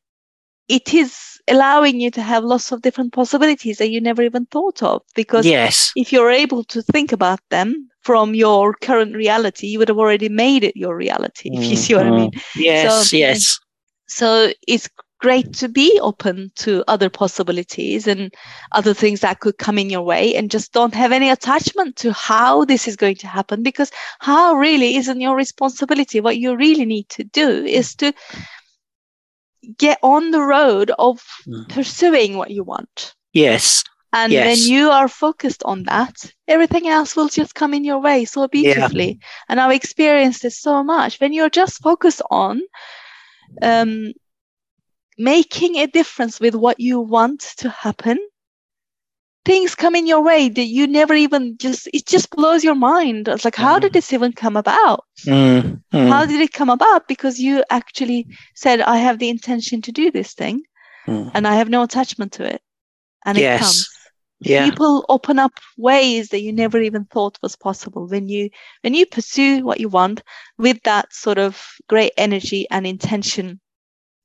it 0.68 0.94
is 0.94 1.14
allowing 1.46 2.00
you 2.00 2.11
to 2.11 2.23
have 2.23 2.42
lots 2.42 2.73
of 2.73 2.80
different 2.80 3.12
possibilities 3.12 3.76
that 3.76 3.90
you 3.90 4.00
never 4.00 4.23
even 4.23 4.46
thought 4.46 4.82
of 4.82 5.02
because 5.14 5.44
yes 5.44 5.92
if 5.94 6.11
you're 6.11 6.30
able 6.30 6.64
to 6.64 6.80
think 6.80 7.12
about 7.12 7.40
them 7.50 7.90
from 8.04 8.34
your 8.34 8.75
current 8.75 9.14
reality, 9.16 9.66
you 9.66 9.78
would 9.78 9.88
have 9.88 9.99
already 9.99 10.28
made 10.28 10.62
it 10.62 10.76
your 10.76 10.96
reality, 10.96 11.50
if 11.52 11.64
you 11.64 11.76
see 11.76 11.94
what 11.94 12.06
I 12.06 12.11
mean. 12.11 12.30
Mm-hmm. 12.30 12.61
Yes, 12.61 13.11
so, 13.11 13.16
yes. 13.16 13.58
So 14.06 14.52
it's 14.68 14.88
great 15.20 15.54
to 15.54 15.68
be 15.70 15.99
open 16.02 16.52
to 16.54 16.84
other 16.87 17.08
possibilities 17.08 18.06
and 18.06 18.32
other 18.73 18.92
things 18.92 19.20
that 19.20 19.40
could 19.40 19.56
come 19.56 19.78
in 19.78 19.88
your 19.88 20.02
way 20.02 20.34
and 20.34 20.50
just 20.50 20.73
don't 20.75 20.94
have 20.94 21.12
any 21.12 21.30
attachment 21.30 21.96
to 21.96 22.12
how 22.12 22.64
this 22.66 22.87
is 22.87 22.94
going 22.94 23.16
to 23.16 23.26
happen 23.26 23.62
because 23.62 23.90
how 24.18 24.54
really 24.54 24.96
isn't 24.96 25.23
your 25.23 25.34
responsibility. 25.34 26.20
What 26.20 26.37
you 26.37 26.54
really 26.56 26.84
need 26.84 27.08
to 27.08 27.25
do 27.25 27.64
is 27.64 27.94
to 27.96 28.12
get 29.78 29.99
on 30.02 30.30
the 30.30 30.42
road 30.42 30.92
of 30.99 31.25
mm. 31.46 31.66
pursuing 31.70 32.37
what 32.37 32.50
you 32.50 32.62
want. 32.62 33.14
Yes. 33.32 33.82
And 34.14 34.33
yes. 34.33 34.47
when 34.47 34.73
you 34.73 34.90
are 34.90 35.09
focused 35.09 35.64
on 35.64 35.83
that, 35.85 36.33
everything 36.47 36.87
else 36.87 37.16
will 37.16 37.28
just 37.28 37.56
come 37.56 37.75
in 37.75 37.83
your 37.83 37.99
way 37.99 38.25
so 38.25 38.47
beautifully. 38.47 39.18
Yeah. 39.21 39.26
And 39.49 39.61
I've 39.61 39.73
experienced 39.73 40.42
this 40.42 40.56
so 40.56 40.85
much. 40.85 41.21
When 41.21 41.33
you're 41.33 41.50
just 41.50 41.83
focused 41.83 42.23
on 42.30 42.62
um, 43.61 44.12
making 45.18 45.76
a 45.76 45.88
difference 45.88 46.38
with 46.38 46.54
what 46.54 46.78
you 46.78 47.00
want 47.00 47.40
to 47.56 47.71
happen, 47.71 48.21
things 49.44 49.75
come 49.75 49.97
in 49.97 50.06
your 50.06 50.23
way 50.23 50.49
that 50.49 50.64
you 50.64 50.87
never 50.87 51.14
even 51.14 51.56
just, 51.59 51.88
it 51.92 52.06
just 52.06 52.30
blows 52.30 52.62
your 52.62 52.76
mind. 52.76 53.26
It's 53.26 53.44
like, 53.44 53.56
how 53.56 53.80
did 53.80 53.90
mm. 53.90 53.94
this 53.94 54.12
even 54.12 54.33
come 54.33 54.56
about? 54.56 55.04
Mm. 55.26 55.83
Mm. 55.92 56.09
How 56.09 56.25
did 56.25 56.40
it 56.40 56.52
come 56.52 56.71
about? 56.71 57.09
Because 57.09 57.40
you 57.40 57.64
actually 57.68 58.28
said, 58.54 58.80
I 58.80 58.99
have 58.99 59.18
the 59.18 59.28
intention 59.28 59.83
to 59.83 59.90
do 59.90 60.12
this 60.12 60.35
thing 60.35 60.62
mm. 61.09 61.33
and 61.35 61.49
I 61.49 61.56
have 61.56 61.68
no 61.68 61.83
attachment 61.83 62.30
to 62.35 62.44
it. 62.44 62.62
And 63.26 63.37
yes. 63.37 63.59
it 63.59 63.64
comes 63.64 63.88
yeah. 64.44 64.68
people 64.68 65.04
open 65.08 65.38
up 65.38 65.52
ways 65.76 66.28
that 66.28 66.40
you 66.40 66.52
never 66.52 66.80
even 66.80 67.04
thought 67.06 67.38
was 67.42 67.56
possible 67.56 68.06
when 68.06 68.28
you 68.28 68.50
when 68.82 68.94
you 68.94 69.06
pursue 69.06 69.64
what 69.64 69.80
you 69.80 69.88
want 69.88 70.22
with 70.58 70.80
that 70.82 71.12
sort 71.12 71.38
of 71.38 71.74
great 71.88 72.12
energy 72.16 72.66
and 72.70 72.86
intention 72.86 73.60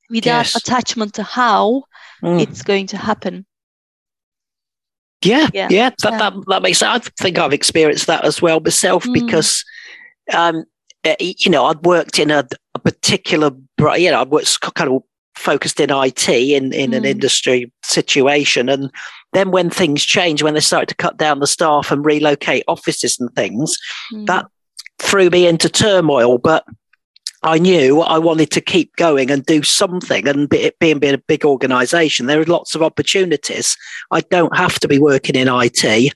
without 0.09 0.45
yes. 0.45 0.55
attachment 0.55 1.13
to 1.13 1.23
how 1.23 1.83
mm. 2.21 2.41
it's 2.41 2.61
going 2.61 2.88
to 2.88 2.97
happen 2.97 3.45
yeah 5.23 5.49
yeah, 5.53 5.67
yeah 5.69 5.89
that, 5.89 6.11
yeah. 6.11 6.17
that 6.17 6.33
that 6.47 6.61
makes 6.61 6.79
sense 6.79 7.07
i 7.07 7.24
think 7.24 7.37
i've 7.37 7.53
experienced 7.53 8.07
that 8.07 8.24
as 8.25 8.41
well 8.41 8.59
myself 8.59 9.03
mm. 9.03 9.13
because 9.13 9.63
um 10.33 10.63
eh, 11.03 11.15
you 11.20 11.51
know 11.51 11.65
i'd 11.65 11.85
worked 11.85 12.20
in 12.20 12.31
a, 12.31 12.48
a 12.74 12.79
particular 12.79 13.51
you 13.98 14.11
know 14.11 14.22
i'd 14.22 14.29
worked 14.29 14.59
kind 14.75 14.89
of 14.89 15.03
focused 15.39 15.79
in 15.79 15.89
IT 15.91 16.29
in, 16.29 16.73
in 16.73 16.91
mm. 16.91 16.97
an 16.97 17.05
industry 17.05 17.71
situation. 17.83 18.69
And 18.69 18.91
then 19.33 19.51
when 19.51 19.69
things 19.69 20.03
change, 20.03 20.43
when 20.43 20.53
they 20.53 20.59
started 20.59 20.89
to 20.89 20.95
cut 20.95 21.17
down 21.17 21.39
the 21.39 21.47
staff 21.47 21.91
and 21.91 22.05
relocate 22.05 22.63
offices 22.67 23.19
and 23.19 23.33
things, 23.35 23.77
mm. 24.13 24.25
that 24.27 24.45
threw 24.99 25.29
me 25.29 25.47
into 25.47 25.69
turmoil. 25.69 26.37
But 26.37 26.65
I 27.41 27.57
knew 27.57 28.01
I 28.01 28.17
wanted 28.17 28.51
to 28.51 28.61
keep 28.61 28.95
going 28.97 29.31
and 29.31 29.45
do 29.45 29.63
something. 29.63 30.27
And 30.27 30.53
it 30.53 30.77
being, 30.79 30.99
being 30.99 31.13
a 31.13 31.19
big 31.19 31.45
organization, 31.45 32.25
there 32.25 32.41
are 32.41 32.45
lots 32.45 32.75
of 32.75 32.83
opportunities. 32.83 33.77
I 34.11 34.21
don't 34.21 34.55
have 34.57 34.79
to 34.79 34.87
be 34.87 34.99
working 34.99 35.35
in 35.35 35.47
IT 35.49 36.13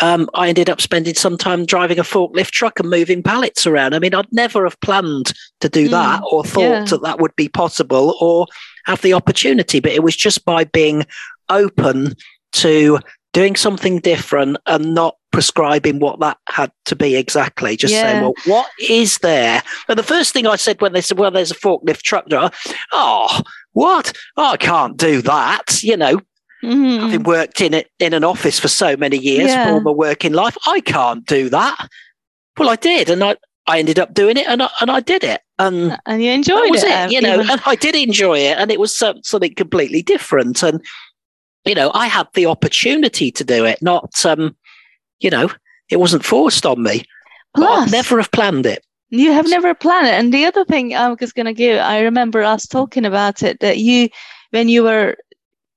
um, 0.00 0.28
I 0.34 0.48
ended 0.48 0.68
up 0.68 0.80
spending 0.80 1.14
some 1.14 1.38
time 1.38 1.66
driving 1.66 1.98
a 1.98 2.02
forklift 2.02 2.50
truck 2.50 2.80
and 2.80 2.90
moving 2.90 3.22
pallets 3.22 3.66
around. 3.66 3.94
I 3.94 3.98
mean, 3.98 4.14
I'd 4.14 4.32
never 4.32 4.64
have 4.64 4.80
planned 4.80 5.32
to 5.60 5.68
do 5.68 5.88
mm, 5.88 5.92
that 5.92 6.22
or 6.30 6.44
thought 6.44 6.60
yeah. 6.60 6.84
that 6.84 7.02
that 7.02 7.20
would 7.20 7.34
be 7.36 7.48
possible 7.48 8.16
or 8.20 8.46
have 8.86 9.02
the 9.02 9.14
opportunity, 9.14 9.80
but 9.80 9.92
it 9.92 10.02
was 10.02 10.16
just 10.16 10.44
by 10.44 10.64
being 10.64 11.06
open 11.48 12.14
to 12.52 12.98
doing 13.32 13.56
something 13.56 13.98
different 13.98 14.56
and 14.66 14.94
not 14.94 15.16
prescribing 15.32 15.98
what 15.98 16.20
that 16.20 16.38
had 16.48 16.70
to 16.84 16.94
be 16.94 17.16
exactly. 17.16 17.76
Just 17.76 17.92
yeah. 17.92 18.02
saying, 18.02 18.22
well, 18.22 18.34
what 18.46 18.70
is 18.88 19.18
there? 19.18 19.62
And 19.88 19.98
the 19.98 20.04
first 20.04 20.32
thing 20.32 20.46
I 20.46 20.56
said 20.56 20.80
when 20.80 20.92
they 20.92 21.00
said, 21.00 21.18
well, 21.18 21.32
there's 21.32 21.50
a 21.50 21.56
forklift 21.56 22.02
truck 22.02 22.28
driver, 22.28 22.54
oh, 22.92 23.40
what? 23.72 24.16
Oh, 24.36 24.52
I 24.52 24.56
can't 24.56 24.96
do 24.96 25.20
that. 25.22 25.82
You 25.82 25.96
know, 25.96 26.20
Mm-hmm. 26.64 27.04
Having 27.04 27.22
worked 27.24 27.60
in 27.60 27.74
it 27.74 27.90
in 27.98 28.14
an 28.14 28.24
office 28.24 28.58
for 28.58 28.68
so 28.68 28.96
many 28.96 29.18
years, 29.18 29.50
yeah. 29.50 29.70
all 29.70 29.80
my 29.80 29.90
working 29.90 30.32
life, 30.32 30.56
I 30.66 30.80
can't 30.80 31.26
do 31.26 31.48
that. 31.50 31.88
Well, 32.56 32.68
I 32.68 32.76
did, 32.76 33.10
and 33.10 33.22
I 33.22 33.36
I 33.66 33.78
ended 33.78 33.98
up 33.98 34.12
doing 34.12 34.36
it, 34.36 34.46
and 34.46 34.62
I, 34.62 34.68
and 34.80 34.90
I 34.90 35.00
did 35.00 35.24
it, 35.24 35.40
and 35.58 35.98
and 36.06 36.22
you 36.22 36.30
enjoyed 36.30 36.74
it, 36.74 36.84
it, 36.84 37.12
you 37.12 37.20
know, 37.20 37.34
even... 37.34 37.50
and 37.50 37.60
I 37.64 37.74
did 37.74 37.94
enjoy 37.94 38.38
it, 38.38 38.58
and 38.58 38.70
it 38.70 38.78
was 38.78 38.94
something 38.94 39.54
completely 39.54 40.02
different, 40.02 40.62
and 40.62 40.82
you 41.64 41.74
know, 41.74 41.90
I 41.94 42.06
had 42.06 42.28
the 42.34 42.46
opportunity 42.46 43.30
to 43.30 43.44
do 43.44 43.64
it, 43.64 43.80
not 43.80 44.24
um, 44.24 44.54
you 45.20 45.30
know, 45.30 45.50
it 45.90 45.98
wasn't 45.98 46.24
forced 46.24 46.66
on 46.66 46.82
me. 46.82 47.04
Plus, 47.56 47.90
never 47.90 48.18
have 48.18 48.32
planned 48.32 48.66
it. 48.66 48.84
You 49.10 49.32
have 49.32 49.48
never 49.48 49.74
planned 49.74 50.08
it, 50.08 50.14
and 50.14 50.34
the 50.34 50.44
other 50.44 50.64
thing 50.64 50.94
I 50.94 51.08
was 51.08 51.32
going 51.32 51.46
to 51.46 51.54
give, 51.54 51.80
I 51.80 52.00
remember 52.00 52.42
us 52.42 52.66
talking 52.66 53.06
about 53.06 53.42
it 53.42 53.60
that 53.60 53.78
you, 53.78 54.08
when 54.50 54.68
you 54.68 54.82
were 54.82 55.16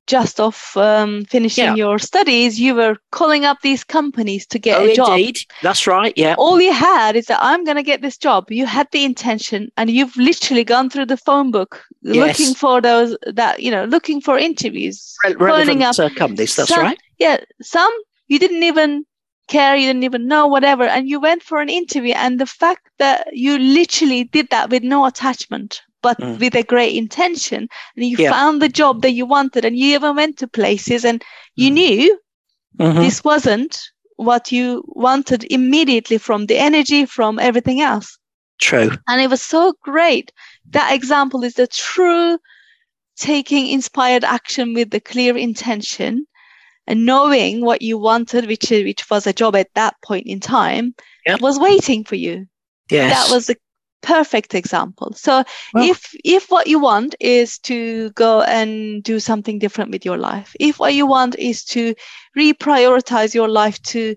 just 0.08 0.40
off 0.40 0.76
um, 0.78 1.26
finishing 1.26 1.66
yeah. 1.66 1.76
your 1.76 2.00
studies, 2.00 2.60
you 2.60 2.74
were 2.74 2.96
calling 3.12 3.46
up 3.46 3.60
these 3.62 3.84
companies 3.84 4.48
to 4.48 4.58
get 4.58 4.80
oh, 4.80 4.86
a 4.86 4.96
job. 4.96 5.10
Indeed. 5.10 5.40
That's 5.62 5.86
right. 5.86 6.14
Yeah. 6.16 6.36
All 6.38 6.60
you 6.60 6.74
had 6.74 7.16
is 7.16 7.26
that 7.28 7.40
I'm 7.42 7.64
going 7.64 7.78
to 7.78 7.84
get 7.84 8.02
this 8.02 8.18
job. 8.18 8.50
You 8.50 8.66
had 8.66 8.88
the 8.92 9.04
intention, 9.04 9.70
and 9.78 9.90
you've 9.90 10.16
literally 10.18 10.64
gone 10.64 10.90
through 10.90 11.08
the 11.08 11.18
phone 11.18 11.52
book 11.52 11.84
yes. 12.02 12.40
looking 12.40 12.56
for 12.56 12.82
those 12.82 13.16
that 13.26 13.62
you 13.62 13.70
know, 13.70 13.86
looking 13.86 14.22
for 14.22 14.38
interviews, 14.38 15.16
Re- 15.26 15.36
relevant 15.36 15.84
up 15.84 16.00
uh, 16.00 16.10
companies. 16.10 16.56
That's 16.56 16.70
some, 16.70 16.82
right. 16.82 17.00
Yeah. 17.20 17.38
Some 17.62 17.92
you 18.28 18.40
didn't 18.40 18.64
even 18.64 19.06
care, 19.48 19.76
you 19.76 19.88
didn't 19.88 20.04
even 20.04 20.28
know, 20.28 20.48
whatever, 20.48 20.84
and 20.84 21.08
you 21.10 21.20
went 21.20 21.42
for 21.44 21.62
an 21.62 21.70
interview. 21.70 22.14
And 22.14 22.40
the 22.40 22.46
fact 22.46 22.90
that 23.00 23.28
you 23.32 23.58
literally 23.58 24.26
did 24.26 24.50
that 24.52 24.70
with 24.70 24.84
no 24.84 25.06
attachment 25.06 25.82
but 26.02 26.20
mm. 26.20 26.40
with 26.40 26.56
a 26.56 26.64
great 26.64 26.96
intention 26.96 27.68
and 27.96 28.06
you 28.06 28.18
yeah. 28.18 28.32
found 28.32 28.62
the 28.62 28.70
job 28.70 29.02
that 29.02 29.12
you 29.12 29.26
wanted 29.26 29.66
and 29.66 29.78
you 29.78 29.96
even 29.96 30.16
went 30.16 30.38
to 30.38 30.48
places 30.48 31.04
and 31.04 31.24
you 31.56 31.70
mm. 31.70 31.74
knew 31.74 32.20
mm-hmm. 32.78 33.00
this 33.00 33.24
wasn't 33.24 33.80
what 34.18 34.52
you 34.52 34.84
wanted 34.88 35.46
immediately 35.52 36.18
from 36.18 36.46
the 36.46 36.58
energy 36.58 37.06
from 37.06 37.40
everything 37.40 37.82
else 37.82 38.18
true 38.60 38.92
and 39.08 39.22
it 39.22 39.30
was 39.30 39.42
so 39.42 39.74
great 39.84 40.32
that 40.70 40.94
example 40.94 41.44
is 41.44 41.54
the 41.54 41.68
true 41.68 42.40
taking 43.16 43.68
inspired 43.68 44.24
action 44.24 44.74
with 44.74 44.90
the 44.92 45.00
clear 45.00 45.38
intention 45.38 46.26
and 46.88 47.06
knowing 47.06 47.62
what 47.64 47.82
you 47.82 47.98
wanted 47.98 48.48
which 48.48 48.70
which 48.70 49.10
was 49.10 49.28
a 49.28 49.34
job 49.34 49.56
at 49.56 49.74
that 49.76 49.96
point 50.04 50.26
in 50.26 50.40
time 50.40 50.96
yep. 51.26 51.42
was 51.42 51.60
waiting 51.60 52.04
for 52.04 52.16
you 52.16 52.46
yes. 52.90 53.14
that 53.14 53.34
was 53.34 53.48
the 53.48 53.56
perfect 54.02 54.56
example. 54.56 55.14
So 55.14 55.44
well, 55.74 55.90
if 55.90 56.14
if 56.24 56.50
what 56.50 56.68
you 56.68 56.80
want 56.80 57.16
is 57.20 57.58
to 57.60 58.12
go 58.12 58.42
and 58.42 59.04
do 59.04 59.20
something 59.20 59.60
different 59.60 59.92
with 59.92 60.06
your 60.06 60.18
life, 60.18 60.56
if 60.60 60.80
what 60.80 60.94
you 60.94 61.06
want 61.08 61.36
is 61.38 61.64
to 61.66 61.94
reprioritize 62.38 63.34
your 63.34 63.50
life 63.50 63.82
to 63.84 64.16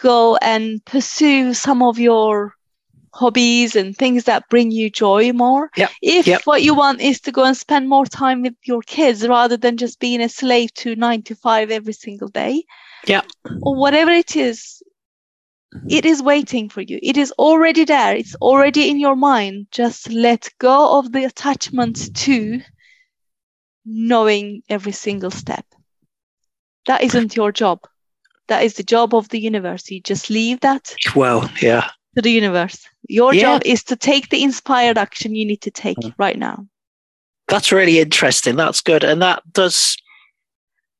go 0.00 0.36
and 0.36 0.84
pursue 0.84 1.54
some 1.54 1.82
of 1.82 1.98
your 1.98 2.54
hobbies 3.14 3.74
and 3.74 3.96
things 3.96 4.24
that 4.24 4.48
bring 4.48 4.70
you 4.70 4.90
joy 4.90 5.32
more. 5.32 5.70
Yep. 5.76 5.90
If 6.02 6.26
yep. 6.26 6.42
what 6.44 6.62
you 6.62 6.74
want 6.74 7.00
is 7.00 7.20
to 7.22 7.32
go 7.32 7.44
and 7.44 7.56
spend 7.56 7.88
more 7.88 8.06
time 8.06 8.42
with 8.42 8.54
your 8.62 8.82
kids 8.82 9.26
rather 9.26 9.56
than 9.56 9.76
just 9.76 9.98
being 9.98 10.20
a 10.20 10.28
slave 10.28 10.72
to 10.74 10.94
nine 10.94 11.22
to 11.22 11.34
five 11.34 11.70
every 11.70 11.94
single 11.94 12.28
day. 12.28 12.64
Yeah. 13.06 13.22
Or 13.62 13.74
whatever 13.74 14.10
it 14.10 14.36
is, 14.36 14.82
it 15.88 16.04
is 16.04 16.22
waiting 16.22 16.68
for 16.68 16.80
you. 16.80 16.98
It 17.02 17.16
is 17.16 17.32
already 17.32 17.84
there. 17.84 18.16
It's 18.16 18.34
already 18.36 18.88
in 18.88 18.98
your 18.98 19.16
mind. 19.16 19.66
Just 19.70 20.10
let 20.10 20.48
go 20.58 20.98
of 20.98 21.12
the 21.12 21.24
attachment 21.24 22.14
to 22.16 22.60
knowing 23.84 24.62
every 24.68 24.92
single 24.92 25.30
step. 25.30 25.64
That 26.86 27.02
isn't 27.02 27.36
your 27.36 27.52
job. 27.52 27.80
That 28.48 28.62
is 28.62 28.74
the 28.74 28.82
job 28.82 29.14
of 29.14 29.28
the 29.28 29.40
universe. 29.40 29.90
You 29.90 30.00
just 30.00 30.30
leave 30.30 30.60
that. 30.60 30.94
Well, 31.14 31.50
yeah. 31.60 31.90
To 32.16 32.22
the 32.22 32.32
universe. 32.32 32.88
Your 33.08 33.34
yeah. 33.34 33.42
job 33.42 33.62
is 33.66 33.84
to 33.84 33.96
take 33.96 34.30
the 34.30 34.42
inspired 34.42 34.96
action 34.96 35.34
you 35.34 35.46
need 35.46 35.60
to 35.62 35.70
take 35.70 35.98
mm. 35.98 36.14
right 36.18 36.38
now. 36.38 36.66
That's 37.48 37.72
really 37.72 37.98
interesting. 37.98 38.56
That's 38.56 38.80
good. 38.80 39.04
And 39.04 39.20
that 39.22 39.42
does, 39.52 39.96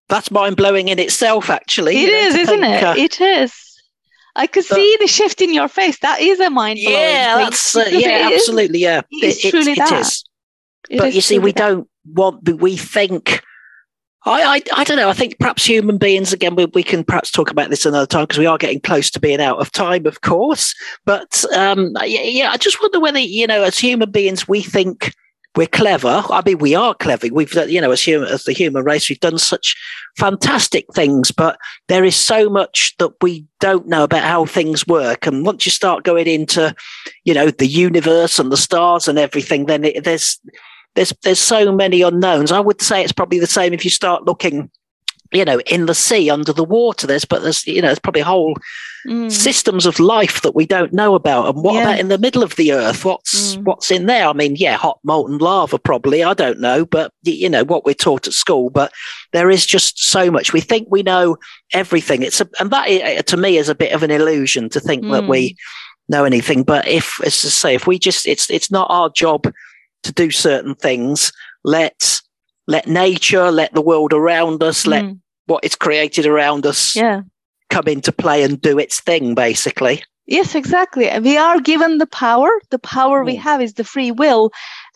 that's 0.08 0.30
mind 0.30 0.56
blowing 0.56 0.88
in 0.88 0.98
itself, 0.98 1.50
actually. 1.50 1.96
It 2.04 2.10
is, 2.10 2.34
know, 2.34 2.40
isn't 2.40 2.60
think, 2.60 2.74
it? 2.74 2.84
Uh, 2.84 2.94
it 2.96 3.20
is. 3.20 3.67
I 4.38 4.46
could 4.46 4.64
see 4.64 4.96
the 5.00 5.08
shift 5.08 5.42
in 5.42 5.52
your 5.52 5.66
face. 5.66 5.98
That 5.98 6.20
is 6.20 6.38
a 6.38 6.48
mind 6.48 6.78
blowing. 6.80 6.96
Yeah, 6.96 7.34
thing. 7.34 7.44
that's, 7.44 7.76
uh, 7.76 7.84
yeah, 7.90 8.30
absolutely. 8.32 8.78
Yeah. 8.78 9.00
It's 9.10 9.44
it, 9.44 9.50
truly 9.50 9.72
it, 9.72 9.78
that. 9.78 9.92
It 9.92 10.00
is. 10.00 10.24
but 10.98 11.12
you 11.12 11.20
see, 11.20 11.40
we 11.40 11.50
that. 11.50 11.58
don't 11.58 11.88
want, 12.14 12.48
we 12.60 12.76
think, 12.76 13.42
I, 14.24 14.42
I, 14.42 14.62
I, 14.76 14.84
don't 14.84 14.96
know. 14.96 15.08
I 15.08 15.12
think 15.12 15.40
perhaps 15.40 15.64
human 15.64 15.98
beings, 15.98 16.32
again, 16.32 16.54
we, 16.54 16.66
we 16.66 16.84
can 16.84 17.02
perhaps 17.02 17.32
talk 17.32 17.50
about 17.50 17.70
this 17.70 17.84
another 17.84 18.06
time 18.06 18.24
because 18.24 18.38
we 18.38 18.46
are 18.46 18.58
getting 18.58 18.80
close 18.80 19.10
to 19.10 19.20
being 19.20 19.40
out 19.40 19.58
of 19.58 19.72
time, 19.72 20.06
of 20.06 20.20
course. 20.20 20.72
But 21.04 21.44
um, 21.52 21.96
yeah, 22.04 22.22
yeah, 22.22 22.50
I 22.52 22.58
just 22.58 22.80
wonder 22.80 23.00
whether, 23.00 23.18
you 23.18 23.48
know, 23.48 23.64
as 23.64 23.76
human 23.76 24.12
beings, 24.12 24.46
we 24.46 24.62
think 24.62 25.12
we're 25.56 25.66
clever. 25.66 26.22
I 26.30 26.42
mean, 26.44 26.58
we 26.58 26.74
are 26.74 26.94
clever. 26.94 27.26
We've, 27.32 27.56
uh, 27.56 27.64
you 27.64 27.80
know, 27.80 27.90
as 27.90 28.02
human, 28.02 28.28
as 28.28 28.44
the 28.44 28.52
human 28.52 28.84
race, 28.84 29.08
we've 29.08 29.18
done 29.20 29.38
such 29.38 29.76
fantastic 30.16 30.86
things, 30.94 31.30
but 31.30 31.58
there 31.88 32.04
is 32.04 32.16
so 32.16 32.48
much 32.48 32.94
that 32.98 33.12
we 33.22 33.44
don't 33.58 33.88
know 33.88 34.04
about 34.04 34.22
how 34.22 34.44
things 34.44 34.86
work. 34.86 35.26
And 35.26 35.44
once 35.44 35.66
you 35.66 35.72
start 35.72 36.04
going 36.04 36.26
into, 36.26 36.74
you 37.24 37.34
know, 37.34 37.50
the 37.50 37.66
universe 37.66 38.38
and 38.38 38.52
the 38.52 38.56
stars 38.56 39.08
and 39.08 39.18
everything, 39.18 39.66
then 39.66 39.84
it, 39.84 40.04
there's 40.04 40.40
there's 40.94 41.12
there's 41.22 41.38
so 41.38 41.72
many 41.72 42.02
unknowns. 42.02 42.52
I 42.52 42.60
would 42.60 42.80
say 42.80 43.02
it's 43.02 43.12
probably 43.12 43.38
the 43.38 43.46
same 43.46 43.72
if 43.72 43.84
you 43.84 43.90
start 43.90 44.24
looking, 44.24 44.70
you 45.32 45.44
know, 45.44 45.60
in 45.60 45.86
the 45.86 45.94
sea 45.94 46.30
under 46.30 46.52
the 46.52 46.64
water. 46.64 47.06
There's 47.06 47.24
but 47.24 47.42
there's 47.42 47.66
you 47.66 47.80
know 47.80 47.88
there's 47.88 47.98
probably 47.98 48.22
a 48.22 48.26
whole 48.26 48.54
mm. 49.06 49.30
systems 49.30 49.86
of 49.86 49.98
life 49.98 50.42
that 50.42 50.54
we 50.54 50.66
don't 50.66 50.92
know 50.92 51.14
about. 51.14 51.54
And 51.54 51.62
what 51.62 51.74
yeah. 51.74 51.82
about 51.82 52.00
in 52.00 52.08
the 52.08 52.18
middle 52.18 52.42
of 52.42 52.56
the 52.56 52.72
earth? 52.72 53.04
What's 53.04 53.56
mm. 53.56 53.64
what's 53.64 53.90
in 53.90 54.06
there? 54.06 54.26
I 54.26 54.32
mean, 54.32 54.56
yeah, 54.56 54.76
hot 54.76 54.98
molten 55.04 55.38
lava 55.38 55.78
probably. 55.78 56.22
I 56.22 56.34
don't 56.34 56.60
know, 56.60 56.84
but 56.84 57.12
you 57.22 57.48
know 57.48 57.64
what 57.64 57.84
we're 57.84 57.94
taught 57.94 58.26
at 58.26 58.32
school. 58.32 58.70
But 58.70 58.92
there 59.32 59.50
is 59.50 59.66
just 59.66 59.98
so 59.98 60.30
much. 60.30 60.52
We 60.52 60.60
think 60.60 60.88
we 60.90 61.02
know 61.02 61.36
everything. 61.72 62.22
It's 62.22 62.40
a, 62.40 62.48
and 62.58 62.70
that 62.70 63.26
to 63.26 63.36
me 63.36 63.56
is 63.56 63.68
a 63.68 63.74
bit 63.74 63.92
of 63.92 64.02
an 64.02 64.10
illusion 64.10 64.68
to 64.70 64.80
think 64.80 65.04
mm. 65.04 65.12
that 65.12 65.28
we 65.28 65.50
mm. 65.50 65.56
know 66.08 66.24
anything. 66.24 66.62
But 66.62 66.86
if, 66.88 67.20
as 67.24 67.44
I 67.44 67.48
say, 67.48 67.74
if 67.74 67.86
we 67.86 67.98
just, 67.98 68.26
it's 68.26 68.50
it's 68.50 68.70
not 68.70 68.90
our 68.90 69.10
job 69.10 69.52
to 70.04 70.12
do 70.12 70.30
certain 70.30 70.74
things. 70.74 71.32
Let's 71.64 72.22
let 72.66 72.86
nature, 72.86 73.50
let 73.50 73.74
the 73.74 73.82
world 73.82 74.12
around 74.12 74.62
us, 74.62 74.84
mm. 74.84 74.88
let 74.88 75.16
what 75.46 75.64
is 75.64 75.74
created 75.74 76.26
around 76.26 76.66
us 76.66 76.94
yeah. 76.94 77.22
Come 77.70 77.88
into 77.88 78.12
play 78.12 78.42
and 78.42 78.60
do 78.60 78.78
its 78.78 79.00
thing, 79.00 79.34
basically. 79.34 80.02
Yes, 80.26 80.54
exactly. 80.54 81.08
We 81.20 81.38
are 81.38 81.58
given 81.58 81.96
the 81.96 82.06
power. 82.06 82.50
The 82.68 82.78
power 82.78 83.22
mm. 83.22 83.26
we 83.26 83.36
have 83.36 83.62
is 83.62 83.74
the 83.74 83.84
free 83.84 84.10
will 84.10 84.50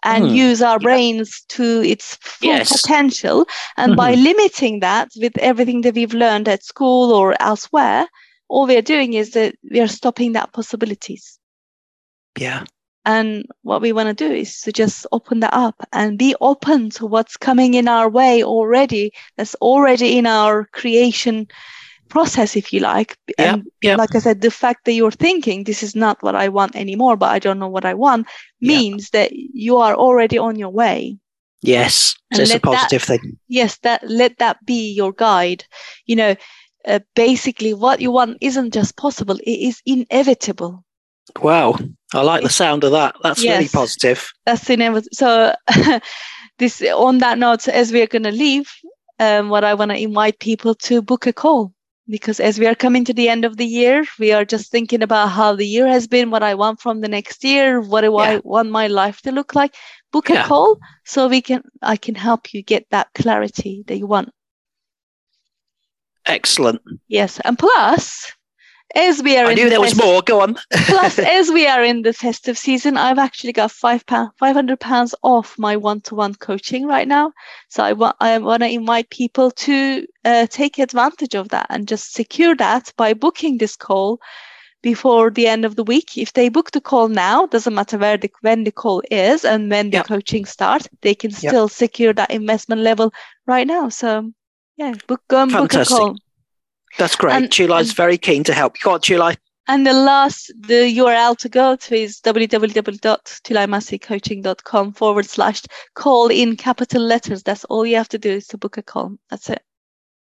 and 0.05 0.25
mm. 0.25 0.35
use 0.35 0.61
our 0.61 0.79
brains 0.79 1.43
yeah. 1.49 1.57
to 1.57 1.83
its 1.83 2.17
full 2.17 2.49
yes. 2.49 2.83
potential. 2.83 3.47
And 3.79 3.93
mm-hmm. 3.93 3.97
by 3.97 4.15
limiting 4.15 4.81
that 4.81 5.09
with 5.17 5.39
everything 5.39 5.81
that 5.83 5.95
we've 5.95 6.13
learned 6.13 6.49
at 6.49 6.63
school 6.63 7.13
or 7.13 7.35
elsewhere, 7.41 8.07
all 8.49 8.67
we 8.67 8.77
are 8.77 8.83
doing 8.83 9.15
is 9.15 9.31
that 9.31 9.55
we 9.71 9.81
are 9.81 9.89
stopping 9.89 10.33
that 10.33 10.53
possibilities. 10.53 11.39
Yeah. 12.39 12.65
And 13.07 13.47
what 13.63 13.81
we 13.81 13.93
want 13.93 14.09
to 14.09 14.29
do 14.29 14.33
is 14.33 14.61
to 14.61 14.73
just 14.73 15.07
open 15.13 15.41
that 15.41 15.55
up 15.55 15.83
and 15.93 16.19
be 16.19 16.37
open 16.41 16.91
to 16.91 17.07
what's 17.07 17.37
coming 17.39 17.75
in 17.75 17.89
our 17.89 18.09
way 18.09 18.45
already, 18.45 19.13
that's 19.37 19.55
already 19.57 20.19
in 20.19 20.27
our 20.27 20.67
creation 20.73 21.49
process, 22.13 22.57
if 22.57 22.73
you 22.73 22.81
like. 22.81 23.17
Yeah, 23.39 23.55
and 23.55 23.71
yeah. 23.81 23.97
like 23.97 24.15
I 24.15 24.19
said, 24.19 24.43
the 24.43 24.51
fact 24.51 24.85
that 24.85 24.93
you're 24.93 25.19
thinking 25.27 25.65
this 25.65 25.83
is 25.83 25.97
not 25.97 26.23
what 26.23 26.35
I 26.35 26.49
want 26.49 26.77
anymore, 26.77 27.17
but 27.17 27.31
I 27.31 27.39
don't 27.39 27.59
know 27.59 27.73
what 27.73 27.87
I 27.87 27.95
want 27.95 28.27
means 28.61 29.09
yeah. 29.13 29.23
that 29.23 29.33
you 29.33 29.79
are 29.79 29.97
already 29.97 30.39
on 30.39 30.57
your 30.57 30.69
way. 30.69 31.19
Yes, 31.63 32.17
so 32.35 32.43
it's 32.43 32.55
a 32.55 32.61
positive 32.61 33.07
that, 33.07 33.21
thing. 33.21 33.39
Yes, 33.49 33.79
that 33.79 34.03
let 34.09 34.39
that 34.39 34.59
be 34.67 34.93
your 34.93 35.13
guide. 35.13 35.65
You 36.07 36.17
know, 36.17 36.37
uh, 36.87 37.01
basically, 37.15 37.73
what 37.73 38.01
you 38.01 38.11
want 38.11 38.39
isn't 38.41 38.75
just 38.75 38.97
possible; 38.97 39.39
it 39.39 39.59
is 39.69 39.81
inevitable. 39.87 40.85
Wow, 41.41 41.79
I 42.13 42.23
like 42.23 42.43
the 42.43 42.51
sound 42.51 42.85
of 42.85 42.93
that. 42.93 43.15
That's 43.23 43.43
yes, 43.43 43.57
really 43.57 43.69
positive. 43.69 44.29
That's 44.45 44.69
inevitable. 44.69 45.09
So, 45.13 45.55
this 46.59 46.83
on 46.83 47.19
that 47.19 47.39
note, 47.39 47.69
as 47.69 47.93
we 47.93 48.03
are 48.03 48.09
going 48.09 48.25
to 48.25 48.33
leave, 48.33 48.69
um, 49.19 49.49
what 49.49 49.65
I 49.65 49.75
want 49.75 49.93
to 49.93 50.03
invite 50.03 50.41
people 50.41 50.75
to 50.75 51.01
book 51.01 51.27
a 51.27 51.33
call 51.33 51.73
because 52.09 52.41
as 52.41 52.59
we 52.59 52.67
are 52.67 52.75
coming 52.75 53.05
to 53.05 53.15
the 53.15 53.29
end 53.29 53.45
of 53.45 53.57
the 53.57 53.67
year, 53.67 54.05
we 54.19 54.33
are 54.33 54.45
just 54.45 54.71
thinking 54.71 55.03
about 55.03 55.29
how 55.29 55.55
the 55.55 55.67
year 55.67 55.87
has 55.87 56.07
been, 56.07 56.31
what 56.31 56.43
I 56.43 56.55
want 56.55 56.81
from 56.81 57.01
the 57.01 57.09
next 57.09 57.45
year, 57.45 57.81
what 57.81 58.03
do 58.03 58.13
yeah. 58.13 58.19
I 58.19 58.41
want 58.45 58.71
my 58.71 58.89
life 58.89 59.23
to 59.23 59.33
look 59.33 59.55
like. 59.55 59.75
Book 60.13 60.29
yeah. 60.29 60.45
a 60.45 60.47
call 60.47 60.79
so 61.05 61.29
we 61.29 61.41
can 61.41 61.63
I 61.81 61.97
can 61.97 62.15
help 62.15 62.53
you 62.53 62.63
get 62.63 62.87
that 62.91 63.09
clarity 63.15 63.85
that 63.87 63.97
you 63.97 64.07
want. 64.07 64.31
Excellent. 66.27 66.83
Yes, 67.09 67.41
and 67.41 67.59
plus 67.59 68.33
as 68.95 69.23
we 69.23 69.37
are 69.37 69.47
I 69.47 69.55
knew 69.55 69.71
there 69.71 69.81
was 69.81 69.97
more. 69.97 70.23
Go 70.23 70.41
on. 70.41 70.57
plus, 70.87 71.19
as 71.39 71.51
we 71.51 71.67
are 71.67 71.83
in 71.83 72.03
the 72.03 72.13
festive 72.13 72.59
season, 72.59 72.97
I've 72.97 73.19
actually 73.19 73.53
got 73.53 73.71
five 73.71 74.05
pound, 74.07 74.31
five 74.39 74.55
hundred 74.55 74.81
pounds 74.81 75.15
off 75.23 75.59
my 75.59 75.77
one-to-one 75.77 76.35
coaching 76.35 76.87
right 76.87 77.09
now. 77.09 77.33
So 77.69 77.83
I 77.83 77.93
want 77.93 78.17
I 78.21 78.39
want 78.39 78.63
to 78.63 78.69
invite 78.69 79.11
people 79.11 79.51
to 79.51 80.07
uh, 80.25 80.47
take 80.47 80.79
advantage 80.79 81.35
of 81.35 81.49
that 81.51 81.67
and 81.71 81.89
just 81.89 82.13
secure 82.13 82.55
that 82.57 82.93
by 82.97 83.15
booking 83.15 83.59
this 83.59 83.77
call 83.77 84.21
before 84.83 85.31
the 85.31 85.47
end 85.47 85.65
of 85.65 85.77
the 85.77 85.85
week. 85.85 86.19
If 86.19 86.33
they 86.33 86.49
book 86.49 86.73
the 86.73 86.81
call 86.81 87.09
now, 87.09 87.47
doesn't 87.47 87.75
matter 87.75 87.99
where 87.99 88.17
the 88.17 88.31
when 88.41 88.65
the 88.65 88.73
call 88.73 89.03
is 89.11 89.45
and 89.45 89.71
when 89.71 89.91
the 89.91 89.99
yep. 89.99 90.07
coaching 90.07 90.45
starts, 90.45 90.89
they 91.01 91.15
can 91.15 91.31
still 91.31 91.65
yep. 91.65 91.71
secure 91.71 92.13
that 92.13 92.31
investment 92.31 92.83
level 92.83 93.13
right 93.47 93.67
now. 93.67 93.89
So 93.89 94.33
yeah, 94.77 94.95
book 95.07 95.23
go 95.29 95.43
and 95.43 95.53
Fantastic. 95.53 95.89
book 95.89 96.01
a 96.01 96.05
call. 96.05 96.17
That's 96.99 97.17
great. 97.17 97.35
And, 97.35 97.59
is 97.81 97.93
very 97.93 98.19
keen 98.19 98.45
to 98.45 98.55
help. 98.55 98.79
Go 98.81 98.93
on, 98.93 99.01
Tulay. 99.01 99.37
And 99.69 99.87
the 99.87 99.93
last, 99.93 100.51
the 100.59 100.99
URL 100.99 101.37
to 101.39 101.49
go 101.49 101.77
to 101.77 101.95
is 101.95 102.21
www.tulaymassicoaching.com 102.21 104.93
forward 104.93 105.27
slash 105.27 105.63
call 105.95 106.27
in 106.29 106.57
capital 106.57 107.03
letters. 107.03 107.45
That's 107.45 107.65
all 107.67 107.87
you 107.87 107.95
have 107.97 108.09
to 108.09 108.19
do 108.19 108.33
is 108.33 108.49
to 108.49 108.59
book 108.59 108.77
a 108.77 108.83
call. 108.83 109.17
That's 109.31 109.49
it. 109.49 109.63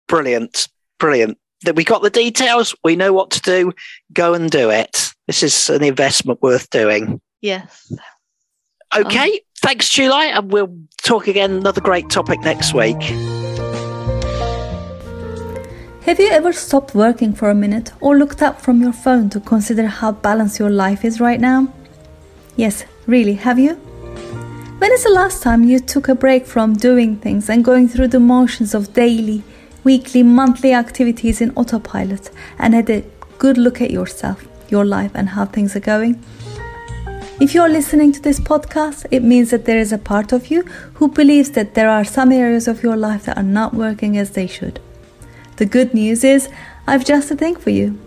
Brilliant. 0.07 0.67
Brilliant. 0.99 1.37
That 1.63 1.75
we 1.75 1.83
got 1.83 2.01
the 2.01 2.09
details. 2.09 2.73
We 2.83 2.95
know 2.95 3.13
what 3.13 3.29
to 3.31 3.39
do. 3.41 3.73
Go 4.13 4.33
and 4.33 4.49
do 4.49 4.71
it. 4.71 5.13
This 5.27 5.43
is 5.43 5.69
an 5.69 5.83
investment 5.83 6.41
worth 6.41 6.71
doing. 6.71 7.21
Yes. 7.41 7.93
Okay. 8.95 9.33
Um, 9.33 9.39
Thanks, 9.61 9.89
Tulay. 9.89 10.35
And 10.35 10.51
we'll 10.51 10.75
talk 11.03 11.27
again. 11.27 11.51
Another 11.51 11.81
great 11.81 12.09
topic 12.09 12.39
next 12.41 12.73
week. 12.73 12.97
Have 16.07 16.21
you 16.21 16.29
ever 16.29 16.53
stopped 16.53 16.95
working 16.95 17.33
for 17.33 17.49
a 17.49 17.53
minute 17.53 17.91
or 17.99 18.17
looked 18.17 18.41
up 18.41 18.61
from 18.61 18.81
your 18.81 18.93
phone 18.93 19.29
to 19.31 19.41
consider 19.41 19.87
how 19.87 20.13
balanced 20.13 20.57
your 20.57 20.69
life 20.69 21.03
is 21.03 21.19
right 21.19 21.37
now? 21.37 21.67
Yes, 22.55 22.85
really, 23.07 23.33
have 23.33 23.59
you? 23.59 23.73
When 24.79 24.93
is 24.93 25.03
the 25.03 25.09
last 25.09 25.43
time 25.43 25.65
you 25.65 25.79
took 25.79 26.07
a 26.07 26.15
break 26.15 26.45
from 26.45 26.75
doing 26.75 27.17
things 27.17 27.49
and 27.49 27.61
going 27.61 27.89
through 27.89 28.07
the 28.07 28.21
motions 28.21 28.73
of 28.73 28.93
daily, 28.93 29.43
weekly, 29.83 30.23
monthly 30.23 30.71
activities 30.71 31.41
in 31.41 31.51
autopilot 31.57 32.29
and 32.57 32.73
had 32.73 32.89
a 32.89 33.03
good 33.37 33.57
look 33.57 33.81
at 33.81 33.91
yourself, 33.91 34.47
your 34.69 34.85
life, 34.85 35.11
and 35.13 35.27
how 35.27 35.43
things 35.43 35.75
are 35.75 35.81
going? 35.81 36.23
If 37.41 37.53
you're 37.53 37.67
listening 37.67 38.13
to 38.13 38.21
this 38.21 38.39
podcast, 38.39 39.05
it 39.11 39.23
means 39.23 39.49
that 39.49 39.65
there 39.65 39.77
is 39.77 39.91
a 39.91 39.97
part 39.97 40.31
of 40.31 40.47
you 40.47 40.61
who 40.93 41.09
believes 41.09 41.51
that 41.51 41.73
there 41.73 41.89
are 41.89 42.05
some 42.05 42.31
areas 42.31 42.69
of 42.69 42.81
your 42.81 42.95
life 42.95 43.25
that 43.25 43.35
are 43.35 43.43
not 43.43 43.73
working 43.73 44.17
as 44.17 44.31
they 44.31 44.47
should. 44.47 44.79
The 45.57 45.65
good 45.65 45.93
news 45.93 46.23
is, 46.23 46.47
I've 46.87 47.05
just 47.05 47.29
a 47.31 47.35
thing 47.35 47.55
for 47.55 47.71
you. 47.71 47.99